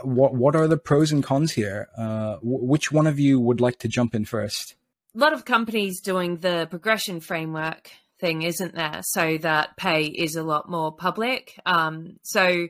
[0.02, 1.88] what what are the pros and cons here?
[1.98, 4.76] Uh, which one of you would like to jump in first?
[5.14, 9.00] A lot of companies doing the progression framework thing, isn't there?
[9.02, 11.58] So that pay is a lot more public.
[11.66, 12.68] Um, so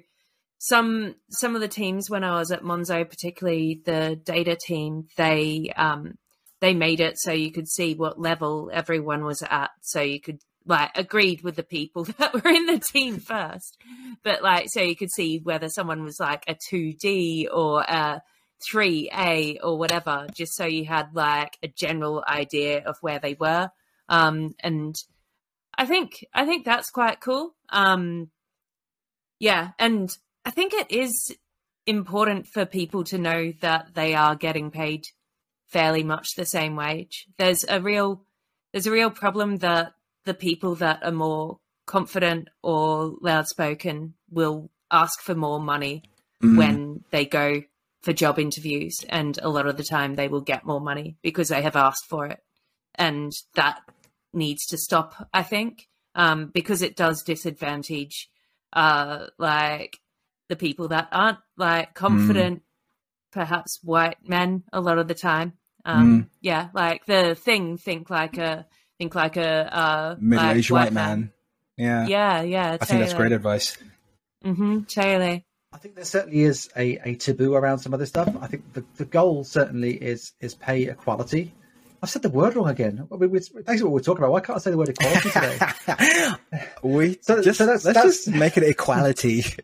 [0.58, 5.70] some some of the teams when I was at Monzo, particularly the data team, they
[5.76, 6.16] um,
[6.60, 10.40] they made it so you could see what level everyone was at, so you could
[10.66, 13.76] like agreed with the people that were in the team first,
[14.22, 18.22] but like so you could see whether someone was like a two D or a
[18.62, 23.34] three A or whatever, just so you had like a general idea of where they
[23.34, 23.70] were.
[24.08, 24.94] Um, and
[25.76, 27.54] I think I think that's quite cool.
[27.70, 28.30] Um,
[29.38, 30.10] yeah, and
[30.44, 31.36] I think it is
[31.86, 35.04] important for people to know that they are getting paid
[35.68, 37.27] fairly much the same wage.
[37.38, 38.24] There's a real
[38.72, 39.92] there's a real problem that
[40.24, 46.03] the people that are more confident or loud spoken will ask for more money
[46.42, 46.57] mm.
[46.57, 47.62] when they go
[48.03, 51.48] for job interviews and a lot of the time they will get more money because
[51.48, 52.40] they have asked for it
[52.94, 53.81] and that
[54.33, 58.29] needs to stop i think um, because it does disadvantage
[58.72, 59.98] uh, like
[60.48, 62.62] the people that aren't like confident mm
[63.34, 65.52] perhaps white men a lot of the time.
[65.84, 66.28] Um, mm.
[66.40, 68.66] Yeah, like the thing, think like a
[68.96, 71.20] think like a uh, middle-aged like white, white man.
[71.20, 71.32] man.
[71.76, 72.78] Yeah, yeah, yeah.
[72.80, 73.76] I think that's great advice.
[74.44, 74.82] Mm-hmm.
[74.84, 75.44] Totally.
[75.72, 78.32] I think there certainly is a, a taboo around some of this stuff.
[78.40, 81.52] I think the, the goal certainly is is pay equality.
[82.00, 83.08] I've said the word wrong again.
[83.10, 84.32] I mean, basically what we're talking about.
[84.32, 86.34] Why can't I say the word equality today?
[86.82, 88.24] we so, just so that's, let's that's...
[88.24, 89.42] just make it equality.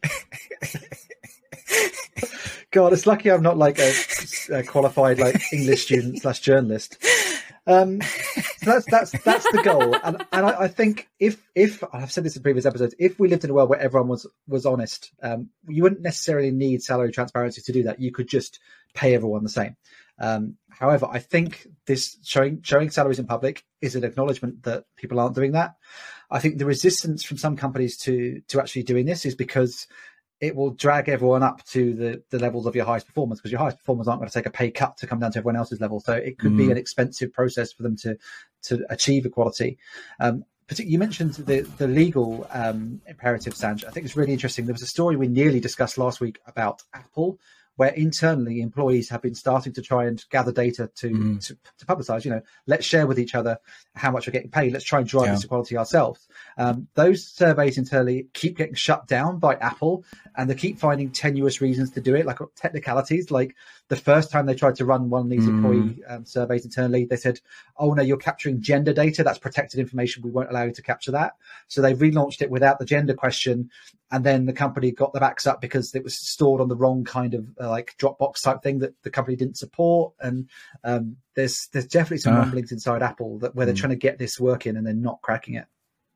[2.72, 3.92] God, it's lucky I'm not like a,
[4.52, 6.98] a qualified like English student slash journalist.
[7.66, 12.10] Um, so that's that's that's the goal, and and I, I, think if if I've
[12.10, 14.66] said this in previous episodes, if we lived in a world where everyone was was
[14.66, 18.00] honest, um, you wouldn't necessarily need salary transparency to do that.
[18.00, 18.60] You could just
[18.94, 19.76] pay everyone the same.
[20.18, 25.20] Um, however, I think this showing showing salaries in public is an acknowledgement that people
[25.20, 25.74] aren't doing that.
[26.30, 29.86] I think the resistance from some companies to to actually doing this is because
[30.40, 33.60] it will drag everyone up to the, the levels of your highest performers because your
[33.60, 35.80] highest performers aren't going to take a pay cut to come down to everyone else's
[35.80, 36.00] level.
[36.00, 36.58] So it could mm.
[36.58, 38.16] be an expensive process for them to
[38.62, 39.78] to achieve equality.
[40.18, 40.44] Um,
[40.76, 43.84] you mentioned the the legal um, imperative, Sanj.
[43.84, 44.66] I think it's really interesting.
[44.66, 47.38] There was a story we nearly discussed last week about Apple
[47.80, 51.42] where internally employees have been starting to try and gather data to, mm.
[51.42, 53.56] to, to, publicize, you know, let's share with each other
[53.94, 54.70] how much we're getting paid.
[54.70, 55.34] Let's try and drive yeah.
[55.36, 56.28] this equality ourselves.
[56.58, 60.04] Um, those surveys internally keep getting shut down by Apple
[60.36, 63.30] and they keep finding tenuous reasons to do it, like technicalities.
[63.30, 63.56] Like
[63.88, 65.48] the first time they tried to run one of these mm.
[65.48, 67.40] employee um, surveys internally, they said,
[67.78, 69.24] oh no, you're capturing gender data.
[69.24, 70.22] That's protected information.
[70.22, 71.32] We won't allow you to capture that.
[71.68, 73.70] So they relaunched it without the gender question
[74.10, 77.04] and then the company got the backs up because it was stored on the wrong
[77.04, 80.14] kind of uh, like Dropbox type thing that the company didn't support.
[80.20, 80.48] And
[80.82, 83.78] um, there's there's definitely some uh, rumblings inside Apple that where they're mm.
[83.78, 85.66] trying to get this working and they're not cracking it.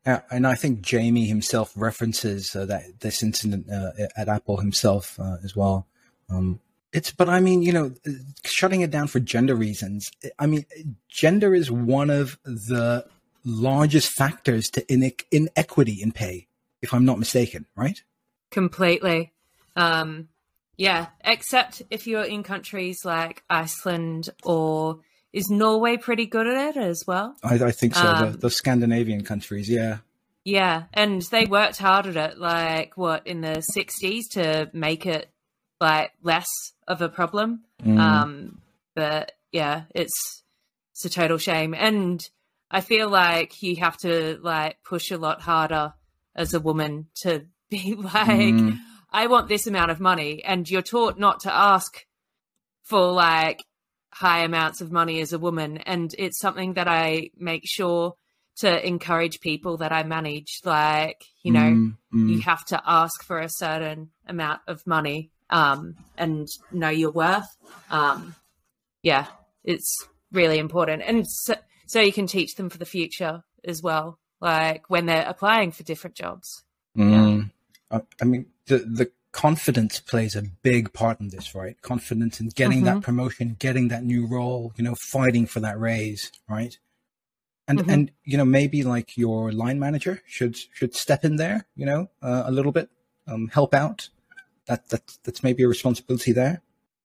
[0.05, 5.19] Yeah, and I think Jamie himself references uh, that this incident uh, at Apple himself
[5.19, 5.87] uh, as well.
[6.29, 6.61] Um,
[6.93, 7.93] it's, but I mean, you know,
[8.45, 10.11] shutting it down for gender reasons.
[10.39, 10.67] I mean,
[11.09, 13.07] gender is one of the
[13.45, 14.85] largest factors to
[15.31, 16.49] inequity in pay
[16.85, 18.01] if I'm not mistaken, right?
[18.51, 19.33] Completely.
[19.75, 20.29] Um,
[20.77, 25.01] yeah, except if you're in countries like Iceland or
[25.33, 27.35] is Norway pretty good at it as well?
[27.43, 28.07] I, I think so.
[28.07, 29.99] Um, the, the, Scandinavian countries, yeah.
[30.45, 35.29] Yeah, and they worked hard at it, like what in the '60s to make it
[35.81, 36.47] like less
[36.87, 37.65] of a problem.
[37.83, 37.99] Mm.
[37.99, 38.61] Um,
[38.95, 40.43] but yeah, it's
[40.93, 42.21] it's a total shame, and
[42.71, 45.95] I feel like you have to like push a lot harder
[46.35, 48.79] as a woman to be like, mm.
[49.11, 50.43] I want this amount of money.
[50.45, 52.05] And you're taught not to ask
[52.83, 53.65] for like
[54.13, 55.79] high amounts of money as a woman.
[55.79, 58.15] And it's something that I make sure
[58.57, 60.61] to encourage people that I manage.
[60.65, 62.29] Like, you know, mm, mm.
[62.31, 67.49] you have to ask for a certain amount of money um, and know your worth.
[67.91, 68.35] Um,
[69.03, 69.27] yeah,
[69.65, 69.97] it's
[70.33, 71.03] really important.
[71.05, 71.55] And so,
[71.87, 75.83] so you can teach them for the future as well like when they're applying for
[75.83, 76.63] different jobs.
[76.97, 77.51] Mm.
[77.91, 78.01] Yeah.
[78.21, 81.81] I mean, the the confidence plays a big part in this, right?
[81.83, 82.85] Confidence in getting Mhm.
[82.85, 86.79] that promotion, getting that new role, you know, fighting for that raise, right?
[87.67, 87.93] And Mhm.
[87.93, 92.11] and you know maybe like your line manager should should step in there, you know,
[92.21, 92.91] uh, a little bit,
[93.27, 94.11] um, help out.
[94.67, 96.61] That that's that's maybe a responsibility there.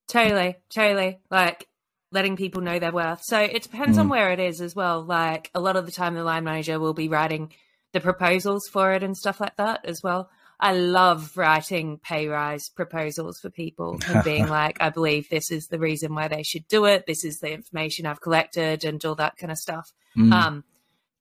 [0.08, 1.20] Totally, totally.
[1.32, 1.69] Like
[2.12, 3.22] letting people know their worth.
[3.24, 4.12] So it depends on Mm.
[4.12, 5.04] where it is as well.
[5.04, 7.54] Like a lot of the time, the line manager will be writing
[7.94, 10.30] the proposals for it and stuff like that as well.
[10.60, 15.68] I love writing pay rise proposals for people and being like, I believe this is
[15.68, 17.06] the reason why they should do it.
[17.08, 19.92] This is the information I've collected and all that kind of stuff.
[20.18, 20.34] Mm.
[20.34, 20.64] Um,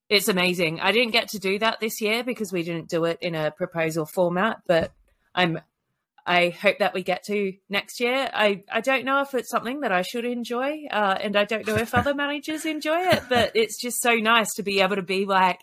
[0.08, 0.80] it's amazing.
[0.80, 3.50] I didn't get to do that this year because we didn't do it in a
[3.50, 4.90] proposal format, but
[5.34, 5.60] I'm
[6.28, 8.28] I hope that we get to next year.
[8.32, 11.66] I, I don't know if it's something that I should enjoy, uh, and I don't
[11.66, 15.02] know if other managers enjoy it, but it's just so nice to be able to
[15.02, 15.58] be like,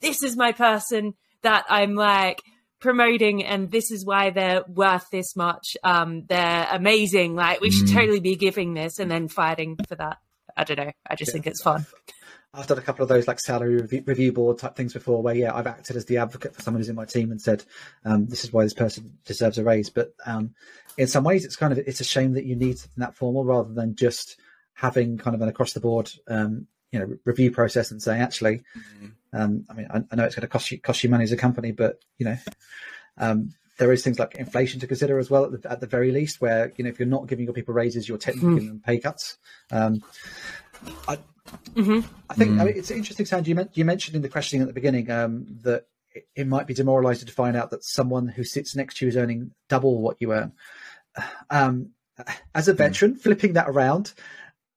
[0.00, 2.42] this is my person that I'm like
[2.80, 5.76] promoting, and this is why they're worth this much.
[5.84, 7.36] Um, they're amazing.
[7.36, 7.94] Like, we should Mm.
[7.94, 10.18] totally be giving this and then fighting for that.
[10.56, 10.90] I don't know.
[11.08, 11.86] I just think it's fun.
[12.52, 15.34] I've done a couple of those like salary review, review board type things before, where
[15.34, 17.64] yeah, I've acted as the advocate for someone who's in my team and said,
[18.04, 20.54] um, "This is why this person deserves a raise." But um,
[20.98, 23.44] in some ways, it's kind of it's a shame that you need something that formal
[23.44, 24.40] rather than just
[24.74, 28.62] having kind of an across the board, um, you know, review process and saying, actually,
[29.32, 31.32] um, I mean, I, I know it's going to cost you cost you money as
[31.32, 32.38] a company, but you know,
[33.16, 36.10] um, there is things like inflation to consider as well at the, at the very
[36.10, 38.82] least, where you know if you're not giving your people raises, you're technically giving them
[38.84, 39.38] pay cuts.
[39.70, 40.02] Um,
[41.06, 41.18] I,
[41.74, 43.48] hmm I think I mean, it's interesting, Sand.
[43.48, 46.66] You, men- you mentioned in the questioning at the beginning um, that it, it might
[46.66, 50.00] be demoralising to find out that someone who sits next to you is earning double
[50.00, 50.52] what you earn.
[51.50, 51.90] Um,
[52.54, 54.12] as a veteran, flipping that around,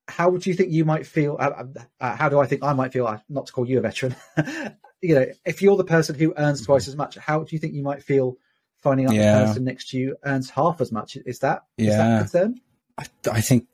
[0.07, 1.37] how would you think you might feel?
[1.39, 1.65] Uh,
[1.99, 3.05] uh, how do I think I might feel?
[3.05, 4.15] Uh, not to call you a veteran,
[5.01, 7.73] you know, if you're the person who earns twice as much, how do you think
[7.73, 8.37] you might feel
[8.81, 9.39] finding out Yeah.
[9.39, 11.17] the person next to you earns half as much?
[11.17, 12.15] Is that is that Yeah.
[12.15, 12.61] a concern?
[12.97, 13.67] I, I think,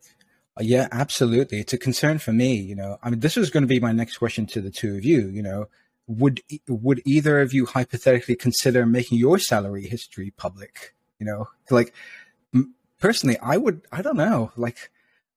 [0.60, 1.60] yeah, absolutely.
[1.60, 2.56] It's a concern for me.
[2.56, 4.96] You know, I mean, this is going to be my next question to the two
[4.96, 5.28] of you.
[5.28, 5.68] You know,
[6.08, 10.96] would would either of you hypothetically consider making your salary history public?
[11.20, 11.94] You know, like
[13.00, 13.82] personally, I would.
[13.92, 14.52] I don't know.
[14.56, 14.92] Like,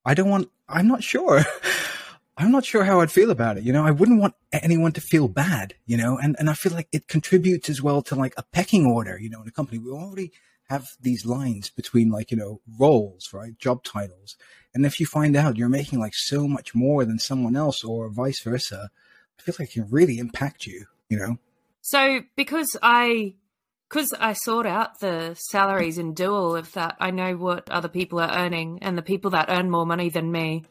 [0.04, 0.50] I don't want.
[0.68, 1.42] I'm not sure.
[2.37, 3.64] I'm not sure how I'd feel about it.
[3.64, 5.74] You know, I wouldn't want anyone to feel bad.
[5.87, 8.87] You know, and and I feel like it contributes as well to like a pecking
[8.87, 9.18] order.
[9.20, 10.32] You know, in a company, we already
[10.72, 14.37] have these lines between like you know roles right job titles
[14.74, 18.08] and if you find out you're making like so much more than someone else or
[18.08, 18.90] vice versa
[19.38, 21.37] i feel like it can really impact you you know
[21.82, 23.35] So because I
[23.88, 27.88] because I sort out the salaries and do all of that, I know what other
[27.88, 30.64] people are earning, and the people that earn more money than me,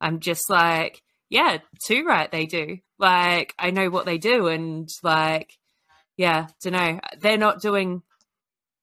[0.00, 2.78] I'm just like, yeah, too right they do.
[2.98, 5.58] Like I know what they do, and like,
[6.16, 8.02] yeah, don't know, they're not doing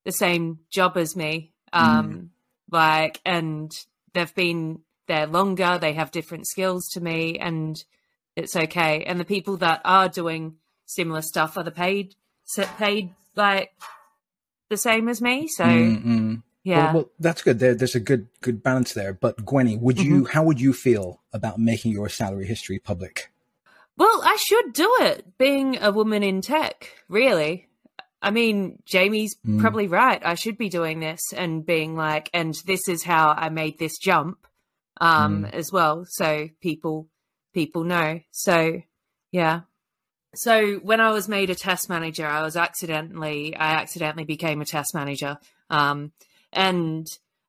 [0.07, 1.51] the same job as me.
[1.73, 1.79] Mm.
[1.79, 2.31] Um,
[2.71, 3.69] like, and
[4.13, 5.77] they've been there longer.
[5.77, 7.75] They have different skills to me, and
[8.33, 9.03] it's okay.
[9.03, 12.15] And the people that are doing similar stuff are the paid
[12.77, 13.71] paid like
[14.69, 15.49] the same as me.
[15.49, 16.41] So Mm-mm.
[16.63, 16.85] yeah.
[16.85, 20.21] well, well that's good there, there's a good good balance there but gwenny would you
[20.21, 20.31] mm-hmm.
[20.31, 23.29] how would you feel about making your salary history public
[23.97, 27.66] Well, I should do it, being a woman in tech, really.
[28.21, 29.59] I mean, Jamie's Mm.
[29.59, 30.21] probably right.
[30.25, 33.97] I should be doing this and being like, and this is how I made this
[33.97, 34.47] jump
[34.99, 36.05] um, as well.
[36.09, 37.07] So people
[37.53, 38.19] people know.
[38.31, 38.81] So
[39.31, 39.61] yeah.
[40.35, 44.65] So when I was made a test manager, I was accidentally I accidentally became a
[44.65, 45.37] test manager.
[45.69, 46.11] Um,
[46.51, 47.07] and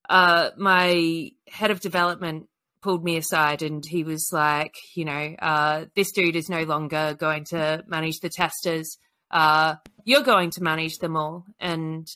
[0.08, 2.48] uh, my head of development
[2.80, 7.14] pulled me aside and he was like, you know, uh, this dude is no longer
[7.18, 8.98] going to manage the testers.
[9.30, 9.74] Uh,
[10.08, 11.44] you're going to manage them all.
[11.60, 12.08] And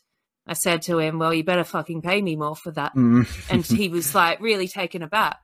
[0.46, 2.94] I said to him, well, you better fucking pay me more for that.
[2.96, 3.28] Mm.
[3.50, 5.38] And he was like really taken aback.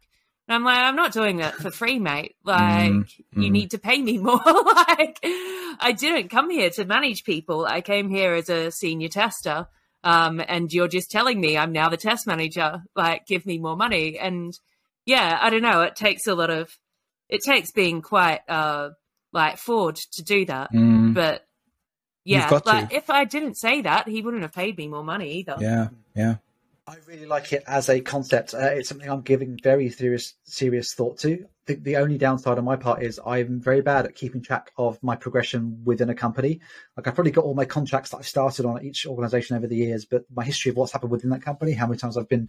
[0.48, 2.37] And I'm like, I'm not doing that for free, mate.
[2.42, 3.50] Like, Mm, you mm.
[3.50, 4.40] need to pay me more.
[4.42, 7.66] like, I didn't come here to manage people.
[7.66, 9.66] I came here as a senior tester.
[10.03, 12.82] Um, and you're just telling me I'm now the test manager.
[12.96, 14.18] Like, give me more money.
[14.18, 14.59] And
[15.05, 15.82] yeah, I don't know.
[15.82, 16.70] It takes a lot of,
[17.28, 18.90] it takes being quite, uh,
[19.34, 20.72] like forward to do that.
[20.72, 21.12] Mm.
[21.12, 21.44] But
[22.29, 22.70] yeah, got to.
[22.70, 25.57] like if I didn't say that, he wouldn't have paid me more money either.
[25.61, 26.37] yeah yeah
[26.87, 28.55] I really like it as a concept.
[28.55, 31.45] Uh, it's something I'm giving very serious serious thought to.
[31.66, 34.99] The, the only downside on my part is I'm very bad at keeping track of
[35.03, 36.61] my progression within a company.
[36.97, 39.66] Like I've probably got all my contracts that I've started on at each organization over
[39.66, 42.29] the years, but my history of what's happened within that company, how many times I've
[42.29, 42.49] been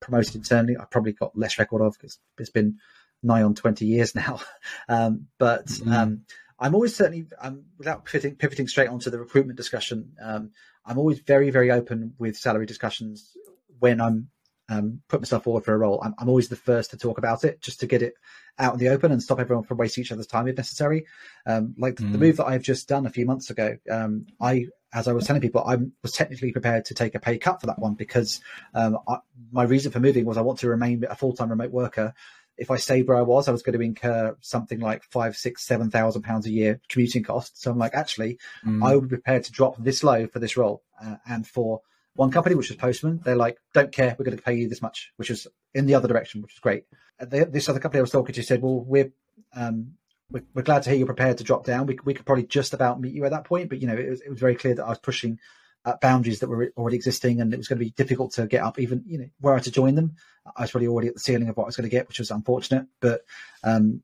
[0.00, 2.78] promoted internally, I've probably got less record of because it's been
[3.22, 4.40] nigh on 20 years now.
[4.88, 5.92] Um, but Mhm.
[5.92, 6.20] um,
[6.64, 10.50] I'm always certainly, um, without pivoting, pivoting straight onto the recruitment discussion, um,
[10.86, 13.36] I'm always very, very open with salary discussions
[13.80, 14.28] when I'm
[14.70, 16.00] um, put myself forward for a role.
[16.02, 18.14] I'm, I'm, always the first to talk about it, just to get it
[18.58, 21.04] out in the open and stop everyone from wasting each other's time if necessary.
[21.44, 22.10] Um, like mm.
[22.10, 25.26] the move that I've just done a few months ago, um, I, as I was
[25.26, 28.40] telling people, I was technically prepared to take a pay cut for that one because
[28.72, 29.18] um, I,
[29.52, 32.14] my reason for moving was I want to remain a full time remote worker.
[32.56, 35.66] If I stayed where I was, I was going to incur something like five, six,
[35.66, 37.62] seven thousand pounds a year commuting costs.
[37.62, 38.84] So I'm like, actually, mm.
[38.84, 41.80] I would be prepared to drop this low for this role uh, and for
[42.14, 44.82] one company, which was Postman, they're like, don't care, we're going to pay you this
[44.82, 46.84] much, which is in the other direction, which is great.
[47.20, 49.12] They, this other company I was talking to said, well, we're,
[49.54, 49.94] um,
[50.30, 51.86] we're, we're, glad to hear you're prepared to drop down.
[51.86, 54.08] We, we could probably just about meet you at that point, but you know, it
[54.08, 55.38] was, it was very clear that I was pushing
[55.84, 58.62] uh, boundaries that were already existing, and it was going to be difficult to get
[58.62, 58.78] up.
[58.78, 60.16] Even you know, were I to join them,
[60.56, 62.18] I was probably already at the ceiling of what I was going to get, which
[62.18, 62.86] was unfortunate.
[63.00, 63.22] But
[63.62, 64.02] um,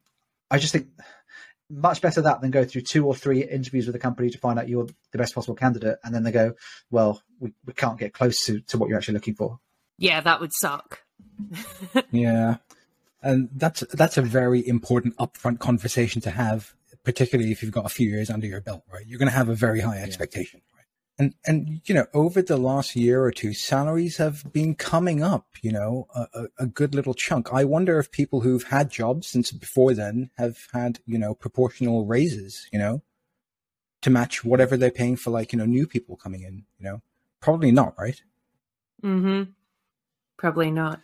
[0.51, 0.89] I just think
[1.70, 4.59] much better that than go through two or three interviews with a company to find
[4.59, 6.55] out you're the best possible candidate, and then they go,
[6.91, 9.61] "Well, we, we can't get close to, to what you're actually looking for."
[9.99, 11.01] Yeah, that would suck.
[12.11, 12.57] yeah,
[13.22, 16.74] and that's that's a very important upfront conversation to have,
[17.05, 18.83] particularly if you've got a few years under your belt.
[18.93, 20.61] Right, you're going to have a very high expectation.
[20.62, 20.70] Yeah.
[21.21, 25.49] And, and, you know, over the last year or two, salaries have been coming up,
[25.61, 27.53] you know, a, a, good little chunk.
[27.53, 32.07] I wonder if people who've had jobs since before then have had, you know, proportional
[32.07, 33.03] raises, you know,
[34.01, 37.03] to match whatever they're paying for like, you know, new people coming in, you know,
[37.43, 38.23] probably not, right?
[39.05, 39.51] Mm-hmm.
[40.39, 41.01] Probably not.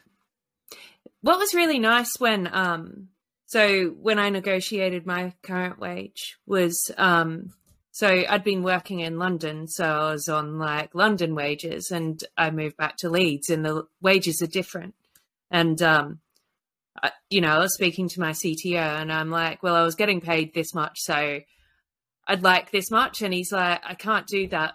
[1.21, 3.09] What was really nice when, um,
[3.45, 7.51] so when I negotiated my current wage was, um,
[7.97, 12.51] so I'd been working in London, so I was on like London wages, and I
[12.51, 14.95] moved back to Leeds, and the wages are different.
[15.51, 16.21] And um,
[17.03, 19.95] I, you know, I was speaking to my CTO, and I'm like, "Well, I was
[19.95, 21.41] getting paid this much, so
[22.29, 24.75] I'd like this much." And he's like, "I can't do that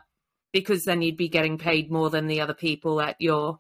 [0.52, 3.60] because then you'd be getting paid more than the other people at your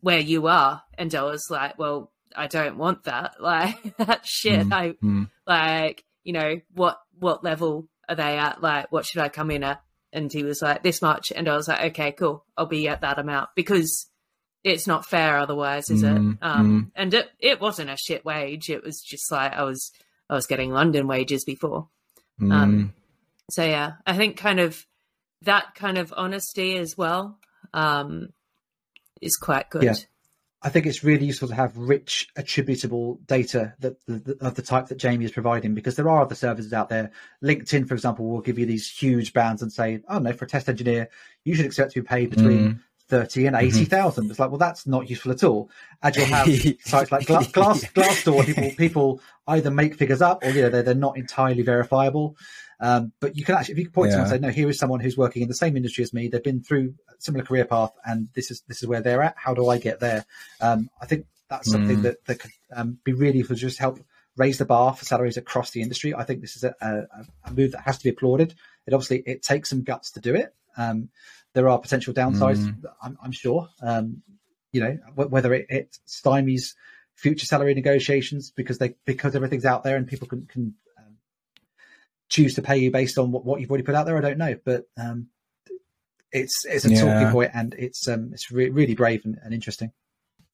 [0.00, 3.34] where you are." And I was like, "Well, I don't want that.
[3.38, 4.66] Like that shit.
[4.66, 8.62] Mm, I like." you know what what level are they at?
[8.62, 9.80] Like, what should I come in at?
[10.12, 11.32] And he was like, this much.
[11.34, 12.44] And I was like, okay, cool.
[12.56, 14.06] I'll be at that amount because
[14.64, 16.38] it's not fair otherwise, is mm, it?
[16.42, 16.90] Um, mm.
[16.96, 18.68] And it, it wasn't a shit wage.
[18.68, 19.92] It was just like I was,
[20.28, 21.88] I was getting London wages before.
[22.40, 22.52] Mm.
[22.52, 22.94] Um,
[23.50, 24.84] so yeah, I think kind of
[25.42, 27.38] that kind of honesty as well
[27.72, 28.30] um,
[29.22, 29.84] is quite good.
[29.84, 29.94] Yeah.
[30.62, 33.96] I think it's really useful to have rich attributable data that,
[34.40, 37.10] of the type that Jamie is providing because there are other services out there.
[37.42, 40.48] LinkedIn, for example, will give you these huge bands and say, "Oh no, for a
[40.48, 41.08] test engineer,
[41.44, 42.80] you should expect to be paid between mm.
[43.08, 44.24] thirty and eighty thousand.
[44.24, 44.30] Mm-hmm.
[44.32, 45.70] It's like, well, that's not useful at all.
[46.02, 46.46] And you'll have
[46.84, 48.44] sites like Glass, Glass Glassdoor.
[48.44, 52.36] People people either make figures up or you know they're, they're not entirely verifiable.
[52.80, 54.16] Um, but you can actually, if you can point yeah.
[54.16, 56.14] to someone and say, no, here is someone who's working in the same industry as
[56.14, 56.28] me.
[56.28, 59.34] They've been through a similar career path, and this is this is where they're at.
[59.36, 60.24] How do I get there?
[60.60, 62.02] Um, I think that's something mm.
[62.02, 64.00] that that could um, be really for just help
[64.36, 66.14] raise the bar for salaries across the industry.
[66.14, 67.02] I think this is a, a,
[67.44, 68.54] a, move that has to be applauded.
[68.86, 70.54] It obviously it takes some guts to do it.
[70.76, 71.10] Um,
[71.52, 72.76] there are potential downsides, mm.
[73.02, 73.68] I'm, I'm, sure.
[73.82, 74.22] Um,
[74.72, 76.74] you know, whether it, it stymies
[77.16, 80.74] future salary negotiations because they because everything's out there and people can can
[82.30, 84.16] choose to pay you based on what, what you've already put out there.
[84.16, 85.28] I don't know, but um,
[86.32, 87.00] it's it's a yeah.
[87.00, 89.92] talking point and it's um, it's re- really brave and, and, interesting.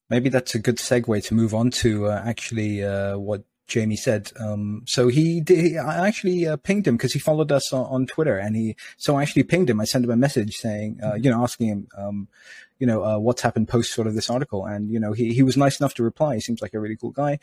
[0.08, 4.30] Maybe that's a good segue to move on to uh, actually uh, what Jamie said.
[4.38, 8.06] Um, so he did, I actually uh, pinged him because he followed us on, on,
[8.06, 9.80] Twitter and he, so I actually pinged him.
[9.80, 12.28] I sent him a message saying, uh, you know, asking him, um,
[12.78, 14.64] you know, uh, what's happened post sort of this article.
[14.64, 16.36] And, you know, he, he was nice enough to reply.
[16.36, 17.40] He seems like a really cool guy.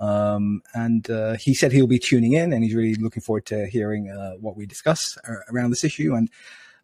[0.00, 3.66] Um, and uh, he said he'll be tuning in, and he's really looking forward to
[3.66, 5.18] hearing uh, what we discuss
[5.52, 6.14] around this issue.
[6.14, 6.30] And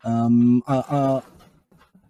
[0.04, 1.20] um, uh, uh,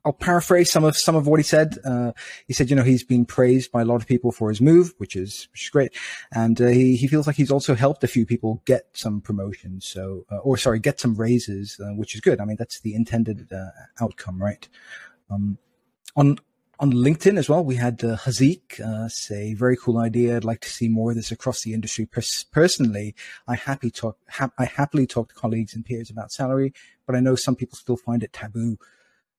[0.04, 1.78] I'll paraphrase some of some of what he said.
[1.84, 2.12] Uh,
[2.46, 4.94] he said, you know, he's been praised by a lot of people for his move,
[4.98, 5.92] which is which is great,
[6.32, 9.86] and uh, he he feels like he's also helped a few people get some promotions,
[9.86, 12.40] so or sorry, get some raises, which is good.
[12.40, 13.48] I mean, that's the intended
[14.00, 14.68] outcome, right?
[15.30, 15.58] Um,
[16.16, 16.38] on
[16.78, 20.36] on LinkedIn as well, we had uh, Hazik uh, say, "Very cool idea.
[20.36, 23.14] I'd like to see more of this across the industry." Pers- personally,
[23.48, 24.18] I happy talk.
[24.30, 26.72] Ha- I happily talk to colleagues and peers about salary,
[27.06, 28.78] but I know some people still find it taboo.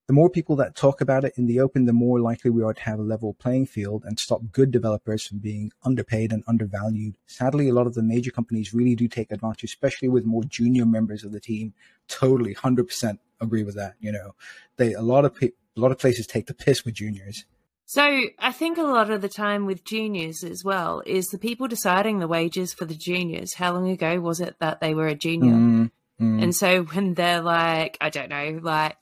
[0.08, 2.72] The more people that talk about it in the open, the more likely we are
[2.72, 7.16] to have a level playing field and stop good developers from being underpaid and undervalued.
[7.26, 10.86] Sadly, a lot of the major companies really do take advantage, especially with more junior
[10.86, 11.74] members of the team.
[12.08, 13.94] Totally, hundred percent agree with that.
[14.00, 14.34] You know,
[14.76, 17.44] they a lot of people a lot of places take the piss with juniors.
[17.86, 18.02] So
[18.38, 22.18] I think a lot of the time with juniors as well is the people deciding
[22.18, 23.54] the wages for the juniors.
[23.54, 25.54] How long ago was it that they were a junior?
[25.54, 26.42] Mm, mm.
[26.42, 28.96] And so when they're like, I don't know, like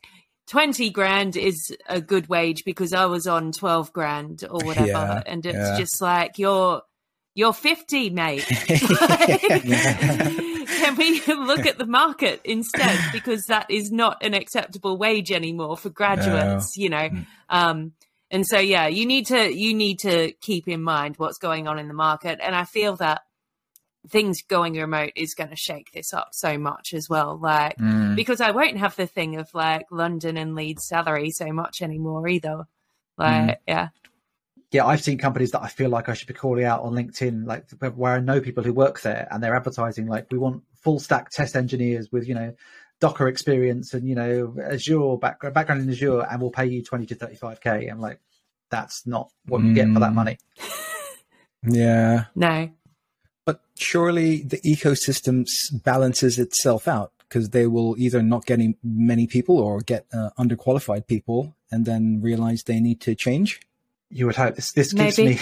[0.46, 4.86] 20 grand is a good wage because I was on 12 grand or whatever.
[4.86, 5.78] Yeah, and it's yeah.
[5.78, 6.82] just like, you're,
[7.34, 8.46] you're 50, mate.
[10.86, 12.98] Can we look at the market instead?
[13.12, 17.08] Because that is not an acceptable wage anymore for graduates, you know.
[17.48, 17.92] Um,
[18.30, 21.78] and so, yeah, you need to you need to keep in mind what's going on
[21.78, 22.38] in the market.
[22.42, 23.22] And I feel that
[24.08, 27.38] things going remote is going to shake this up so much as well.
[27.40, 28.14] Like Mm.
[28.16, 32.28] because I won't have the thing of like London and Leeds salary so much anymore
[32.28, 32.66] either.
[33.18, 33.88] Like, yeah,
[34.72, 37.46] yeah, I've seen companies that I feel like I should be calling out on LinkedIn,
[37.46, 37.64] like
[37.94, 41.30] where I know people who work there and they're advertising like we want full stack
[41.30, 42.54] test engineers with, you know,
[43.00, 47.06] Docker experience and, you know, Azure background, background in Azure and we'll pay you 20
[47.06, 47.90] to 35K.
[47.90, 48.20] I'm like,
[48.70, 50.14] that's not what you get for that Mm.
[50.14, 50.38] money.
[51.68, 52.26] Yeah.
[52.36, 52.70] no,
[53.44, 55.44] But surely the ecosystem
[55.82, 60.30] balances itself out because they will either not get any, many people or get uh,
[60.38, 63.60] underqualified people and then realize they need to change.
[64.10, 65.34] You would hope this, this gives Maybe.
[65.34, 65.40] me,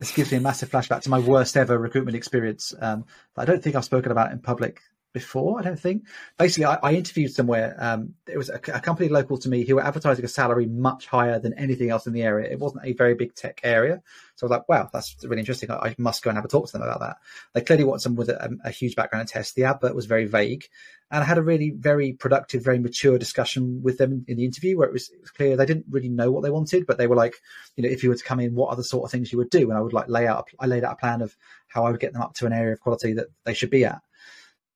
[0.00, 2.74] this gives me a massive flashback to my worst ever recruitment experience.
[2.80, 3.04] Um,
[3.36, 4.80] I don't think I've spoken about in public
[5.12, 5.58] before.
[5.58, 6.06] I don't think.
[6.38, 7.76] Basically, I, I interviewed somewhere.
[7.78, 11.06] Um, it was a, a company local to me who were advertising a salary much
[11.06, 12.50] higher than anything else in the area.
[12.50, 14.02] It wasn't a very big tech area,
[14.36, 15.70] so I was like, "Wow, that's really interesting.
[15.70, 17.16] I, I must go and have a talk to them about that."
[17.54, 19.54] They clearly want someone with a, a huge background in test.
[19.54, 20.66] The advert was very vague,
[21.10, 24.78] and I had a really very productive, very mature discussion with them in the interview
[24.78, 27.08] where it was, it was clear they didn't really know what they wanted, but they
[27.08, 27.34] were like,
[27.76, 29.38] you know, if you were to come in, what are the sort of things you
[29.38, 29.68] would do?
[29.68, 31.36] And I would like lay out, I laid out a plan of
[31.66, 33.84] how I would get them up to an area of quality that they should be
[33.84, 34.00] at.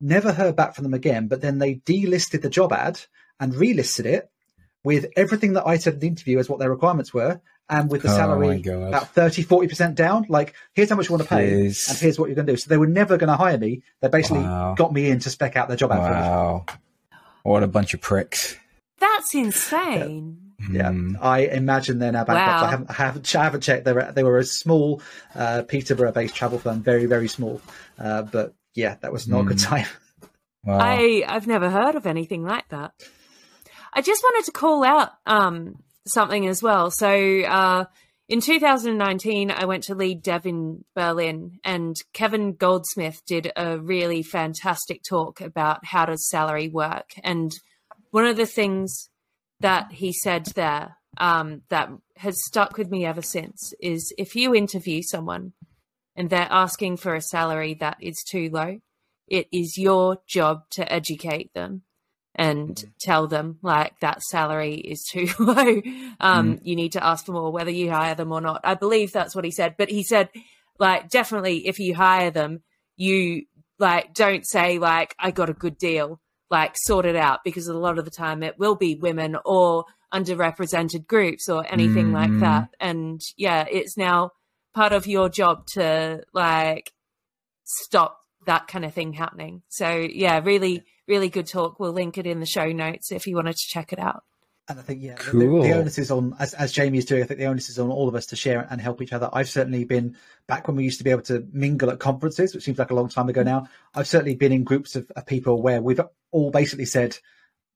[0.06, 3.00] Never heard back from them again, but then they delisted the job ad
[3.40, 4.30] and relisted it
[4.84, 7.40] with everything that I said in the interview as what their requirements were,
[7.70, 10.26] and with the Oh salary about 30, 40% down.
[10.28, 11.88] Like, here's how much you want to pay, Jeez.
[11.88, 12.56] and here's what you're going to do.
[12.58, 13.82] So they were never going to hire me.
[14.02, 14.74] They basically Wow.
[14.76, 16.20] got me in to spec out their job ad for me.
[16.20, 16.64] Wow.
[17.44, 18.56] What a bunch of pricks.
[19.00, 20.38] that's insane.
[20.70, 21.16] Yeah, Mm.
[21.20, 22.46] I imagine they're now bankrupt.
[22.62, 22.66] Wow.
[22.66, 23.84] I haven't, I haven't, I haven't checked.
[23.84, 25.02] They were, they were a small
[25.34, 27.60] uh, Peterborough-based travel firm, very, very small.
[27.98, 29.66] Uh, but yeah, that was not a good Mm.
[29.66, 29.86] time.
[30.66, 30.78] Wow.
[30.80, 32.92] I I've never heard of anything like that.
[33.92, 36.90] I just wanted to call out um, something as well.
[36.90, 37.84] So uh,
[38.30, 45.02] in 2019, I went to LeadDev in Berlin, and Kevin Goldsmith did a really fantastic
[45.06, 47.10] talk about how does salary work.
[47.22, 47.52] And
[48.10, 49.10] one of the things
[49.60, 54.54] that he said there um, that has stuck with me ever since is if you
[54.54, 55.52] interview someone
[56.16, 58.78] and they're asking for a salary that is too low,
[59.26, 61.82] it is your job to educate them
[62.36, 65.80] and tell them like that salary is too low.
[66.20, 68.60] Um, You need to ask for more, whether you hire them or not.
[68.64, 69.76] I believe that's what he said.
[69.78, 70.30] But he said,
[70.78, 72.62] like, definitely if you hire them,
[72.96, 73.44] you
[73.78, 77.74] like don't say like I got a good deal, like sort it out because a
[77.78, 82.40] lot of the time it will be women or underrepresented groups or anything like Mhm.
[82.40, 82.68] that.
[82.80, 84.30] And yeah, it's now
[84.74, 86.92] part of your job to like
[87.64, 89.62] stop that kind of thing happening.
[89.68, 91.80] So yeah, really, really good talk.
[91.80, 94.24] We'll link it in the show notes if you wanted to check it out.
[94.66, 95.62] And I think, yeah, the- Cool.
[95.62, 97.78] the, the onus is on, as, as Jamie is doing, I think the onus is
[97.78, 99.28] on all of us to share and help each other.
[99.30, 100.16] I've certainly been
[100.46, 102.94] back when we used to be able to mingle at conferences, which seems like a
[102.94, 103.50] long time ago mm-hmm.
[103.50, 103.68] now.
[103.94, 106.00] I've certainly been in groups of, of people where we've
[106.30, 107.18] all basically said,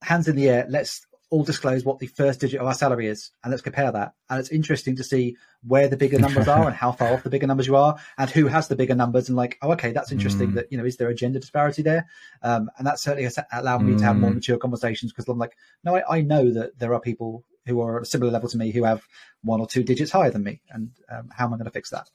[0.01, 3.33] hands in the air, let's all disclose what the first digit of our salary is
[3.43, 4.15] and let's compare that.
[4.31, 7.31] And it's interesting to see where the bigger numbers are and how far off the
[7.31, 10.13] bigger numbers you are and who has the bigger numbers and like, oh, okay, that's
[10.13, 10.55] interesting Mm.
[10.55, 12.07] that, you know, is there a gender disparity there?
[12.43, 14.37] Um, and that certainly has allowed me to have more Mm.
[14.37, 17.97] mature conversations because I'm like, no, I, I know that there are people who are
[17.99, 19.07] at a similar level to me who have
[19.43, 20.63] one or two digits higher than me.
[20.71, 22.09] And um, how am I going to fix that?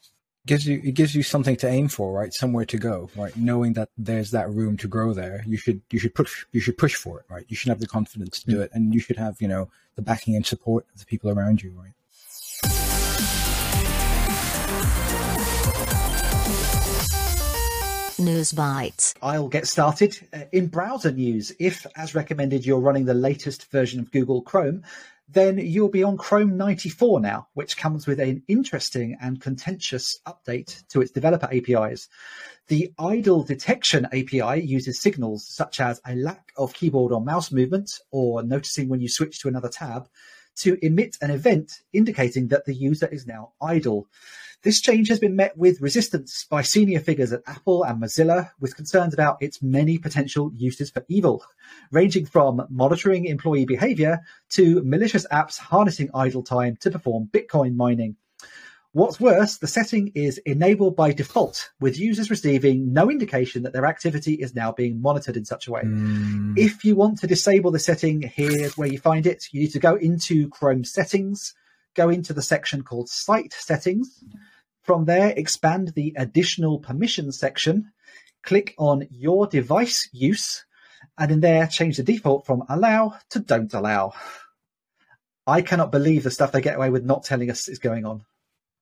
[0.46, 2.34] Gives you it gives you something to aim for, right?
[2.34, 3.36] Somewhere to go, right?
[3.38, 6.78] Knowing that there's that room to grow there, you should you should push you should
[6.78, 7.46] push for it, right?
[7.48, 10.02] You should have the confidence to do it, and you should have you know the
[10.02, 11.94] backing and support of the people around you, right?
[18.20, 19.16] News Bites.
[19.22, 20.18] I'll get started.
[20.32, 24.84] Uh, in browser news, if, as recommended, you're running the latest version of Google Chrome,
[25.30, 30.86] then you'll be on Chrome 94 now, which comes with an interesting and contentious update
[30.90, 32.10] to its developer APIs.
[32.68, 37.92] The idle detection API uses signals such as a lack of keyboard or mouse movement
[38.12, 40.08] or noticing when you switch to another tab
[40.56, 44.08] to emit an event indicating that the user is now idle.
[44.64, 48.78] This change has been met with resistance by senior figures at Apple and Mozilla, with
[48.78, 51.44] concerns about its many potential uses for evil,
[51.92, 58.16] ranging from monitoring employee behavior to malicious apps harnessing idle time to perform Bitcoin mining.
[58.94, 63.86] What's worse, the setting is enabled by default, with users receiving no indication that their
[63.86, 65.82] activity is now being monitored in such a way.
[65.82, 66.58] Mm.
[66.58, 69.48] If you want to disable the setting, here's where you find it.
[69.52, 71.54] You need to go into Chrome settings,
[71.96, 74.24] go into the section called site settings.
[74.84, 77.92] From there, expand the additional permissions section,
[78.44, 80.66] click on your device use,
[81.18, 84.14] and in there, change the default from allow to don't allow.
[85.48, 88.26] I cannot believe the stuff they get away with not telling us is going on.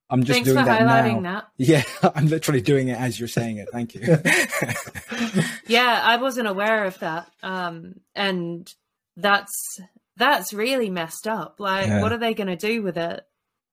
[0.10, 1.34] I'm just Thanks doing for that highlighting now.
[1.41, 1.47] that.
[1.58, 1.84] Yeah,
[2.16, 3.70] I'm literally doing it as you're saying it.
[3.72, 4.02] Thank you.
[5.68, 7.32] Yeah, I wasn't aware of that.
[7.41, 8.70] Um, and
[9.16, 9.80] that's
[10.18, 11.56] that's really messed up.
[11.60, 12.02] Like, Yeah.
[12.02, 13.26] what are they going to do with it?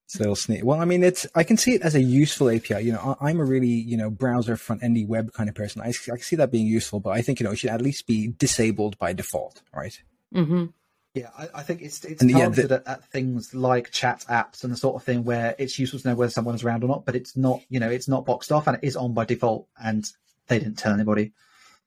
[0.08, 0.64] It's a little sneak.
[0.64, 2.80] Well, I mean, it's I can see it as a useful API.
[2.80, 5.82] You know, I, I'm a really you know browser front endy web kind of person.
[5.82, 7.82] I, I can see that being useful, but I think you know it should at
[7.82, 10.00] least be disabled by default, right?
[10.32, 10.64] hmm
[11.12, 14.64] Yeah, I, I think it's it's And yeah, targeted at, at things like chat apps
[14.64, 17.04] and the sort of thing where it's useful to know whether someone's around or not,
[17.04, 19.68] but it's not, you know, it's not boxed off and it is on by default,
[19.82, 20.10] and
[20.46, 21.32] they didn't tell anybody.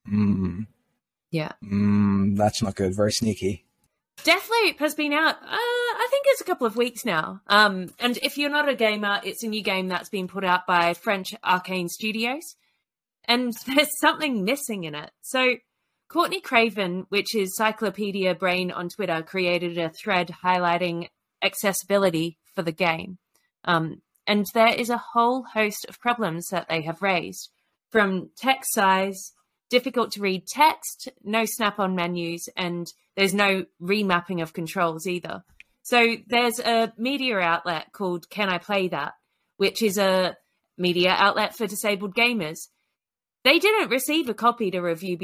[0.08, 0.68] Mm,
[1.32, 1.54] Yeah.
[1.64, 2.94] mm, that's not good.
[2.96, 3.66] Very sneaky.
[4.24, 5.36] Deathloop has been out.
[5.42, 5.71] Uh, I
[6.22, 7.42] think it's a couple of weeks now.
[7.48, 10.68] Um, and if you're not a gamer, it's a new game that's been put out
[10.68, 12.56] by French Arkane Studios,
[13.26, 15.12] and there's something missing in it.
[15.22, 15.56] So,
[16.10, 21.08] Courtney Craven, which is Cyclopedia Brain on Twitter, created a thread highlighting
[21.42, 23.18] accessibility for the game.
[23.64, 27.50] Um, and there is a whole host of problems that they have raised,
[27.90, 29.32] from text size,
[29.70, 35.44] difficult to read text, no snap on menus, and there's no remapping of controls either.
[35.84, 39.14] So there's a media outlet called Can I Play That,
[39.58, 40.36] which is a
[40.78, 42.68] media outlet for disabled gamers.
[43.44, 45.18] They didn't receive a copy to review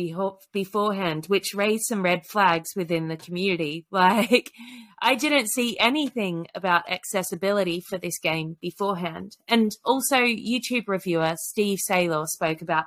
[0.51, 3.85] beforehand, which raised some red flags within the community.
[3.91, 4.51] Like,
[4.99, 9.37] I didn't see anything about accessibility for this game beforehand.
[9.47, 12.85] And also, YouTube reviewer Steve Saylor spoke about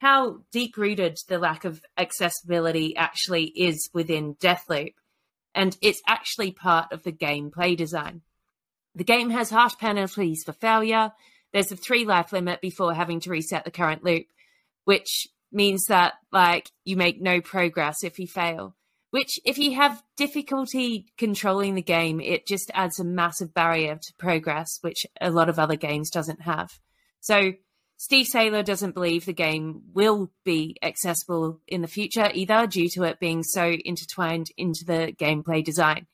[0.00, 4.94] how deep rooted the lack of accessibility actually is within Deathloop.
[5.54, 8.22] And it's actually part of the gameplay design.
[8.94, 11.12] The game has harsh penalties for failure.
[11.52, 14.26] There's a three life limit before having to reset the current loop,
[14.84, 18.74] which means that like you make no progress if you fail.
[19.10, 24.12] Which, if you have difficulty controlling the game, it just adds a massive barrier to
[24.18, 26.78] progress, which a lot of other games doesn't have.
[27.20, 27.54] So
[28.00, 33.02] Steve Saylor doesn't believe the game will be accessible in the future either, due to
[33.02, 36.06] it being so intertwined into the gameplay design.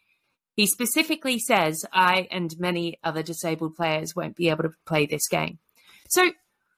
[0.56, 5.28] He specifically says I and many other disabled players won't be able to play this
[5.28, 5.58] game.
[6.08, 6.30] So,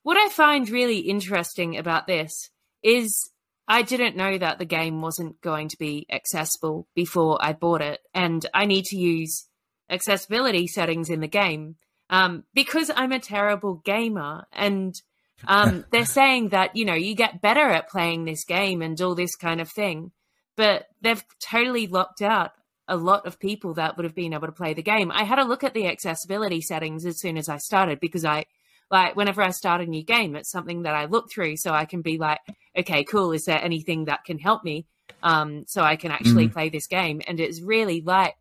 [0.02, 2.50] what I find really interesting about this
[2.82, 3.30] is
[3.68, 8.00] I didn't know that the game wasn't going to be accessible before I bought it,
[8.12, 9.46] and I need to use
[9.88, 11.76] accessibility settings in the game
[12.11, 14.46] um, because I'm a terrible gamer.
[14.52, 15.00] And
[15.46, 19.14] um, they're saying that, you know, you get better at playing this game and all
[19.14, 20.12] this kind of thing.
[20.57, 22.52] But they've totally locked out
[22.88, 25.11] a lot of people that would have been able to play the game.
[25.11, 28.46] I had a look at the accessibility settings as soon as I started because I,
[28.90, 31.84] like, whenever I start a new game, it's something that I look through so I
[31.84, 32.38] can be like,
[32.78, 33.32] okay, cool.
[33.32, 34.86] Is there anything that can help me?
[35.22, 37.20] Um, so I can actually play this game.
[37.26, 38.34] And it's really light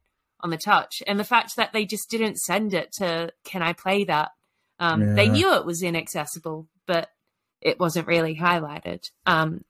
[0.45, 1.01] on the touch.
[1.07, 4.29] And the fact that they just didn't send it to, can I play that?
[4.79, 7.09] Um, They knew it was inaccessible, but
[7.61, 9.09] it wasn't really highlighted.
[9.25, 9.65] Um,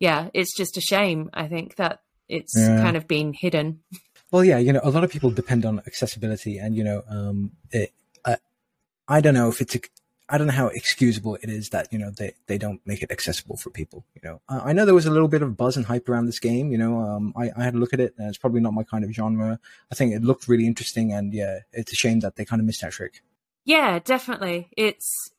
[0.00, 1.30] yeah, it's just a shame.
[1.32, 2.80] I think that it's Yeah.
[2.80, 3.84] kind of been hidden.
[4.32, 7.52] Well, yeah, you know, a lot of people depend on accessibility, and you know, um,
[7.70, 7.92] it,
[8.24, 8.38] I,
[9.06, 9.76] I don't know if it's,
[10.30, 13.10] I don't know how excusable it is that you know they they don't make it
[13.10, 14.04] accessible for people.
[14.14, 16.26] You know, I I know there was a little bit of buzz and hype around
[16.26, 16.70] this game.
[16.70, 18.84] You know, um, I, I had a look at it, and it's probably not my
[18.84, 19.58] kind of genre.
[19.90, 22.66] I think it looked really interesting, and yeah, it's a shame that they kind of
[22.66, 23.22] missed that trick.
[23.64, 24.68] Yeah, definitely.
[24.76, 25.30] It's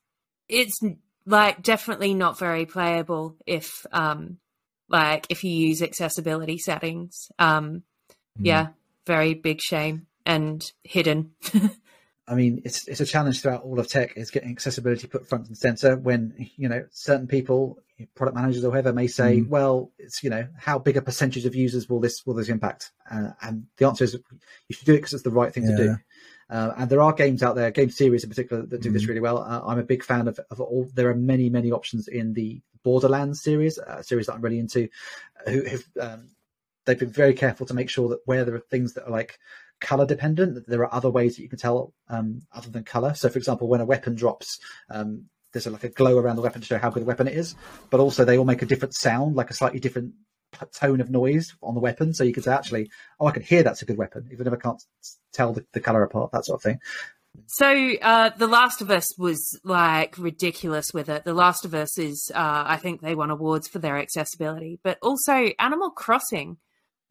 [0.49, 0.79] it's
[1.25, 4.37] like definitely not very playable if um
[4.89, 7.31] like if you use accessibility settings.
[7.39, 7.83] Um
[8.39, 8.69] yeah,
[9.05, 11.31] very big shame and hidden.
[12.27, 15.47] I mean, it's it's a challenge throughout all of tech is getting accessibility put front
[15.47, 15.97] and center.
[15.97, 17.79] When you know certain people,
[18.15, 19.49] product managers or whoever, may say, Mhm.
[19.49, 22.91] "Well, it's you know how big a percentage of users will this will this impact?"
[23.09, 25.75] Uh, and the answer is you should do it because it's the right thing to
[25.75, 25.97] do.
[26.49, 29.07] Uh, and there are games out there, game series in particular, that do this Mhm.
[29.07, 29.37] really well.
[29.39, 30.89] Uh, I'm a big fan of, of all.
[30.93, 34.89] There are many many options in the Borderlands series, a series that I'm really into.
[35.47, 36.29] Who have um,
[36.85, 39.39] they've been very careful to make sure that where there are things that are like
[39.81, 43.13] color dependent, there are other ways that you can tell um, other than color.
[43.13, 44.59] So, for example, when a weapon drops,
[44.89, 47.27] um, there's a, like a glow around the weapon to show how good a weapon
[47.27, 47.55] it is.
[47.89, 50.13] But also, they all make a different sound, like a slightly different
[50.73, 52.13] tone of noise on the weapon.
[52.13, 54.53] So you can say, actually, oh, I can hear that's a good weapon, even if
[54.53, 54.81] I can't
[55.33, 56.79] tell the, the color apart, that sort of thing.
[57.47, 61.23] So, uh, The Last of Us was like ridiculous with it.
[61.23, 64.97] The Last of Us is, uh, I think they won awards for their accessibility, but
[65.01, 66.57] also Animal Crossing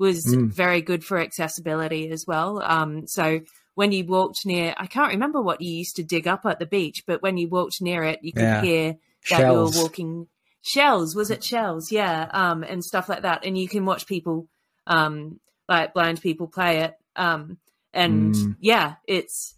[0.01, 0.51] was Mm.
[0.51, 2.61] very good for accessibility as well.
[2.63, 3.43] Um, so
[3.75, 6.67] when you walked near, I can't remember what you used to dig up at the
[6.67, 8.63] beach, but when you walked near it, you could Yeah.
[8.63, 8.93] hear
[9.29, 9.75] that Shells.
[9.75, 10.27] you were walking
[10.63, 11.15] shells.
[11.15, 11.93] Was it shells?
[11.93, 13.45] Yeah, um, and stuff like that.
[13.45, 14.49] And you can watch people,
[14.87, 15.39] um,
[15.69, 16.95] like blind people, play it.
[17.15, 17.59] Um,
[17.93, 18.57] and Mm.
[18.59, 19.55] yeah, it's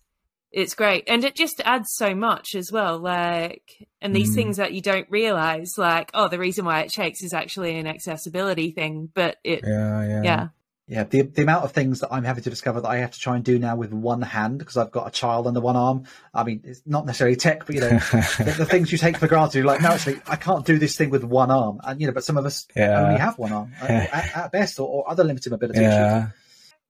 [0.53, 2.99] it's great, and it just adds so much as well.
[2.99, 4.35] Like, and these Mm.
[4.35, 7.87] things that you don't realize, like, oh, the reason why it shakes is actually an
[7.87, 10.23] accessibility thing, but it, Yeah, yeah.
[10.23, 10.49] yeah.
[10.89, 13.19] Yeah, the the amount of things that I'm having to discover that I have to
[13.21, 16.05] try and do now with one hand because I've got a child under one arm.
[16.35, 17.89] I mean, it's not necessarily tech, but you know,
[18.39, 19.59] the, the things you take for granted.
[19.59, 22.13] You're like, no, actually, I can't do this thing with one arm, and you know,
[22.13, 23.01] but some of us Yeah.
[23.01, 26.33] only have one arm at, at best, or, or other limited mobility issues.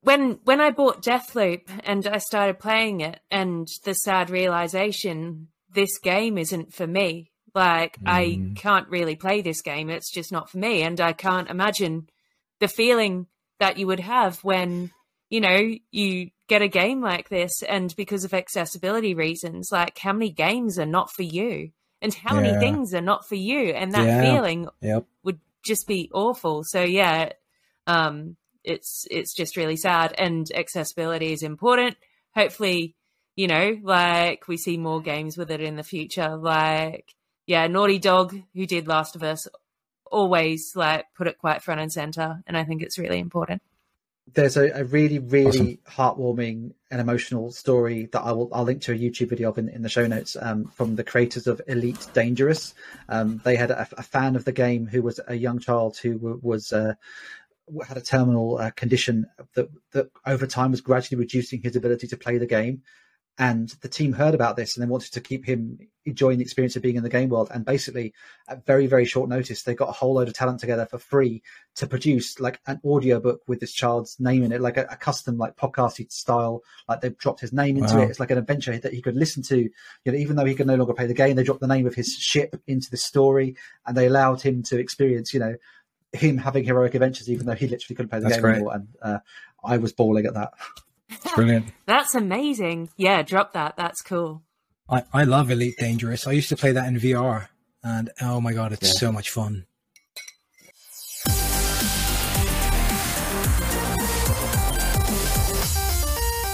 [0.03, 0.07] Yeah.
[0.07, 5.99] when when I bought Deathloop and I started playing it, and the sad realization, this
[5.99, 7.31] game isn't for me.
[7.55, 8.57] Like I Mm.
[8.57, 12.09] can't really play this game; it's just not for me, and I can't imagine
[12.61, 13.27] the feeling
[13.59, 14.91] that you would have when
[15.29, 20.13] you know you get a game like this, and because of accessibility reasons, like how
[20.13, 23.93] many games are not for you, and how many things are not for you, and
[23.93, 24.21] that Yeah.
[24.21, 25.07] feeling Yep.
[25.25, 26.65] would just be awful.
[26.65, 27.33] So yeah,
[27.87, 30.15] um, it's it's just really sad.
[30.19, 31.97] And accessibility is important.
[32.35, 32.95] Hopefully,
[33.37, 36.37] you know, like we see more games with it in the future.
[36.37, 37.15] Like
[37.47, 39.49] yeah, Naughty Dog, who did Last of Us,
[40.11, 43.63] always like put it quite front and center, and I think it's really important.
[44.35, 48.93] There's a, a really, really heartwarming and emotional story that I will I'll link to
[48.93, 52.07] a YouTube video of in, in the show notes um, from the creators of Elite
[52.13, 52.75] Dangerous.
[53.09, 56.15] Um, they had a, a fan of the game who was a young child who
[56.15, 56.95] w- was uh,
[57.87, 62.17] had a terminal uh, condition that that over time was gradually reducing his ability to
[62.17, 62.83] play the game.
[63.39, 66.77] And the team heard about this and they wanted to keep him enjoying the experience
[66.77, 67.49] of being in the game world.
[67.51, 68.13] And basically,
[68.47, 71.43] at very, very short notice, they got a whole load of talent together for free
[71.77, 75.39] to produce like an audiobook with this child's name in it, like a, a custom,
[75.39, 76.61] like podcasty style.
[76.89, 78.03] Like they've dropped his name into Wow.
[78.03, 78.11] it.
[78.11, 79.61] It's like an adventure that he could listen to.
[80.05, 81.87] You know, even though he could no longer play the game, they dropped the name
[81.87, 83.57] of his ship into the story
[83.87, 85.57] and they allowed him to experience, you know,
[86.13, 88.55] him having heroic adventures, even though he literally couldn't play the That's game great.
[88.57, 88.75] anymore.
[88.75, 89.19] And uh,
[89.65, 90.53] I was bawling at that.
[91.09, 91.67] It's brilliant.
[91.87, 92.91] That's amazing.
[92.97, 93.77] Yeah, drop that.
[93.77, 94.43] That's cool.
[94.89, 96.27] I, I love Elite Dangerous.
[96.27, 97.49] I used to play that in VR,
[97.83, 98.99] and oh my god, it's Yeah.
[99.01, 99.67] so much fun.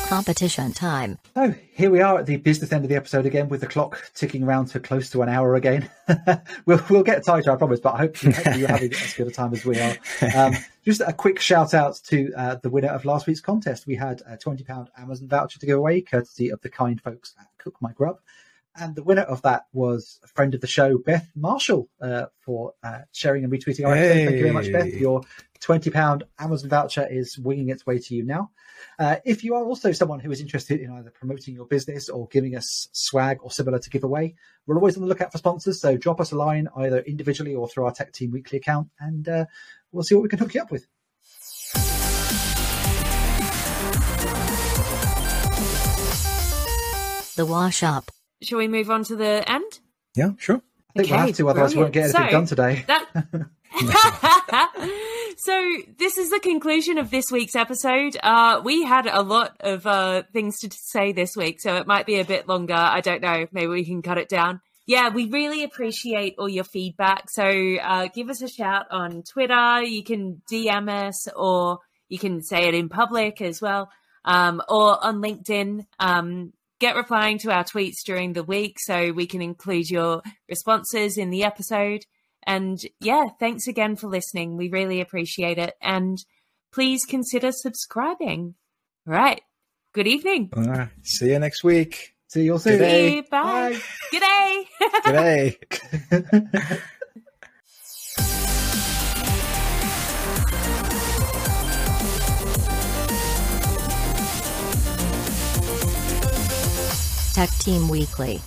[0.09, 1.19] Competition time.
[1.35, 4.11] So here we are at the business end of the episode again, with the clock
[4.15, 5.91] ticking around to close to an hour again.
[6.67, 9.31] we'll we'll get tighter, I promise, but I hope hopefully you're having as good a
[9.31, 9.97] time as we are.
[10.35, 10.55] Um,
[10.85, 13.87] just a quick shout out to uh, the winner of last week's contest.
[13.87, 17.35] We had a twenty pound Amazon voucher to give away, courtesy of the kind folks
[17.39, 18.17] at Cook My Grub.
[18.81, 22.75] And the winner of that was a friend of the show, Beth Marshall, uh, for
[22.83, 24.25] uh, sharing and retweeting our episode.
[24.25, 24.95] Thank you very much, Beth.
[24.95, 25.23] Your
[25.61, 28.51] £20 Amazon voucher is winging its way to you now.
[28.99, 32.29] Uh, if you are also someone who is interested in either promoting your business or
[32.29, 34.35] giving us swag or similar to give away,
[34.67, 35.81] we're always on the lookout for sponsors.
[35.81, 39.29] So drop us a line either individually or through our Tech Team Weekly account, and
[39.29, 39.45] uh,
[39.93, 40.87] we'll see what we can hook you up with.
[47.37, 48.11] The wash up.
[48.43, 49.81] Shall we move on to the end?
[50.15, 50.61] Yeah, sure.
[50.97, 52.33] I think we'll have to, otherwise we won't get anything brilliant.
[52.33, 52.85] done today.
[52.89, 53.47] That.
[55.37, 58.17] so this is the conclusion of this week's episode.
[58.23, 62.07] Uh, we had a lot of uh, things to say this week, so it might
[62.07, 62.75] be a bit longer.
[62.75, 63.47] I don't know.
[63.53, 64.61] Maybe we can cut it down.
[64.87, 67.31] Yeah, we really appreciate all your feedback.
[67.31, 69.83] So uh, give us a shout on Twitter.
[69.83, 73.91] You can DM us, or you can say it in public as well,
[74.25, 75.87] um, or on LinkedIn.
[76.01, 81.19] Um, get replying to our tweets during the week so we can include your responses
[81.19, 82.05] in the episode.
[82.47, 84.57] And yeah, thanks again for listening.
[84.57, 85.75] We really appreciate it.
[85.83, 86.19] And
[86.73, 88.55] please consider subscribing.
[89.07, 89.43] All right.
[89.93, 90.51] Good evening.
[90.57, 90.89] All right.
[91.03, 92.15] See you next week.
[92.29, 92.79] See you all soon.
[93.31, 93.79] Bye.
[94.11, 94.65] Good day.
[94.71, 95.03] See you.
[95.13, 95.57] Bye.
[96.11, 96.79] Good day.
[107.35, 108.41] Tech Team Weekly.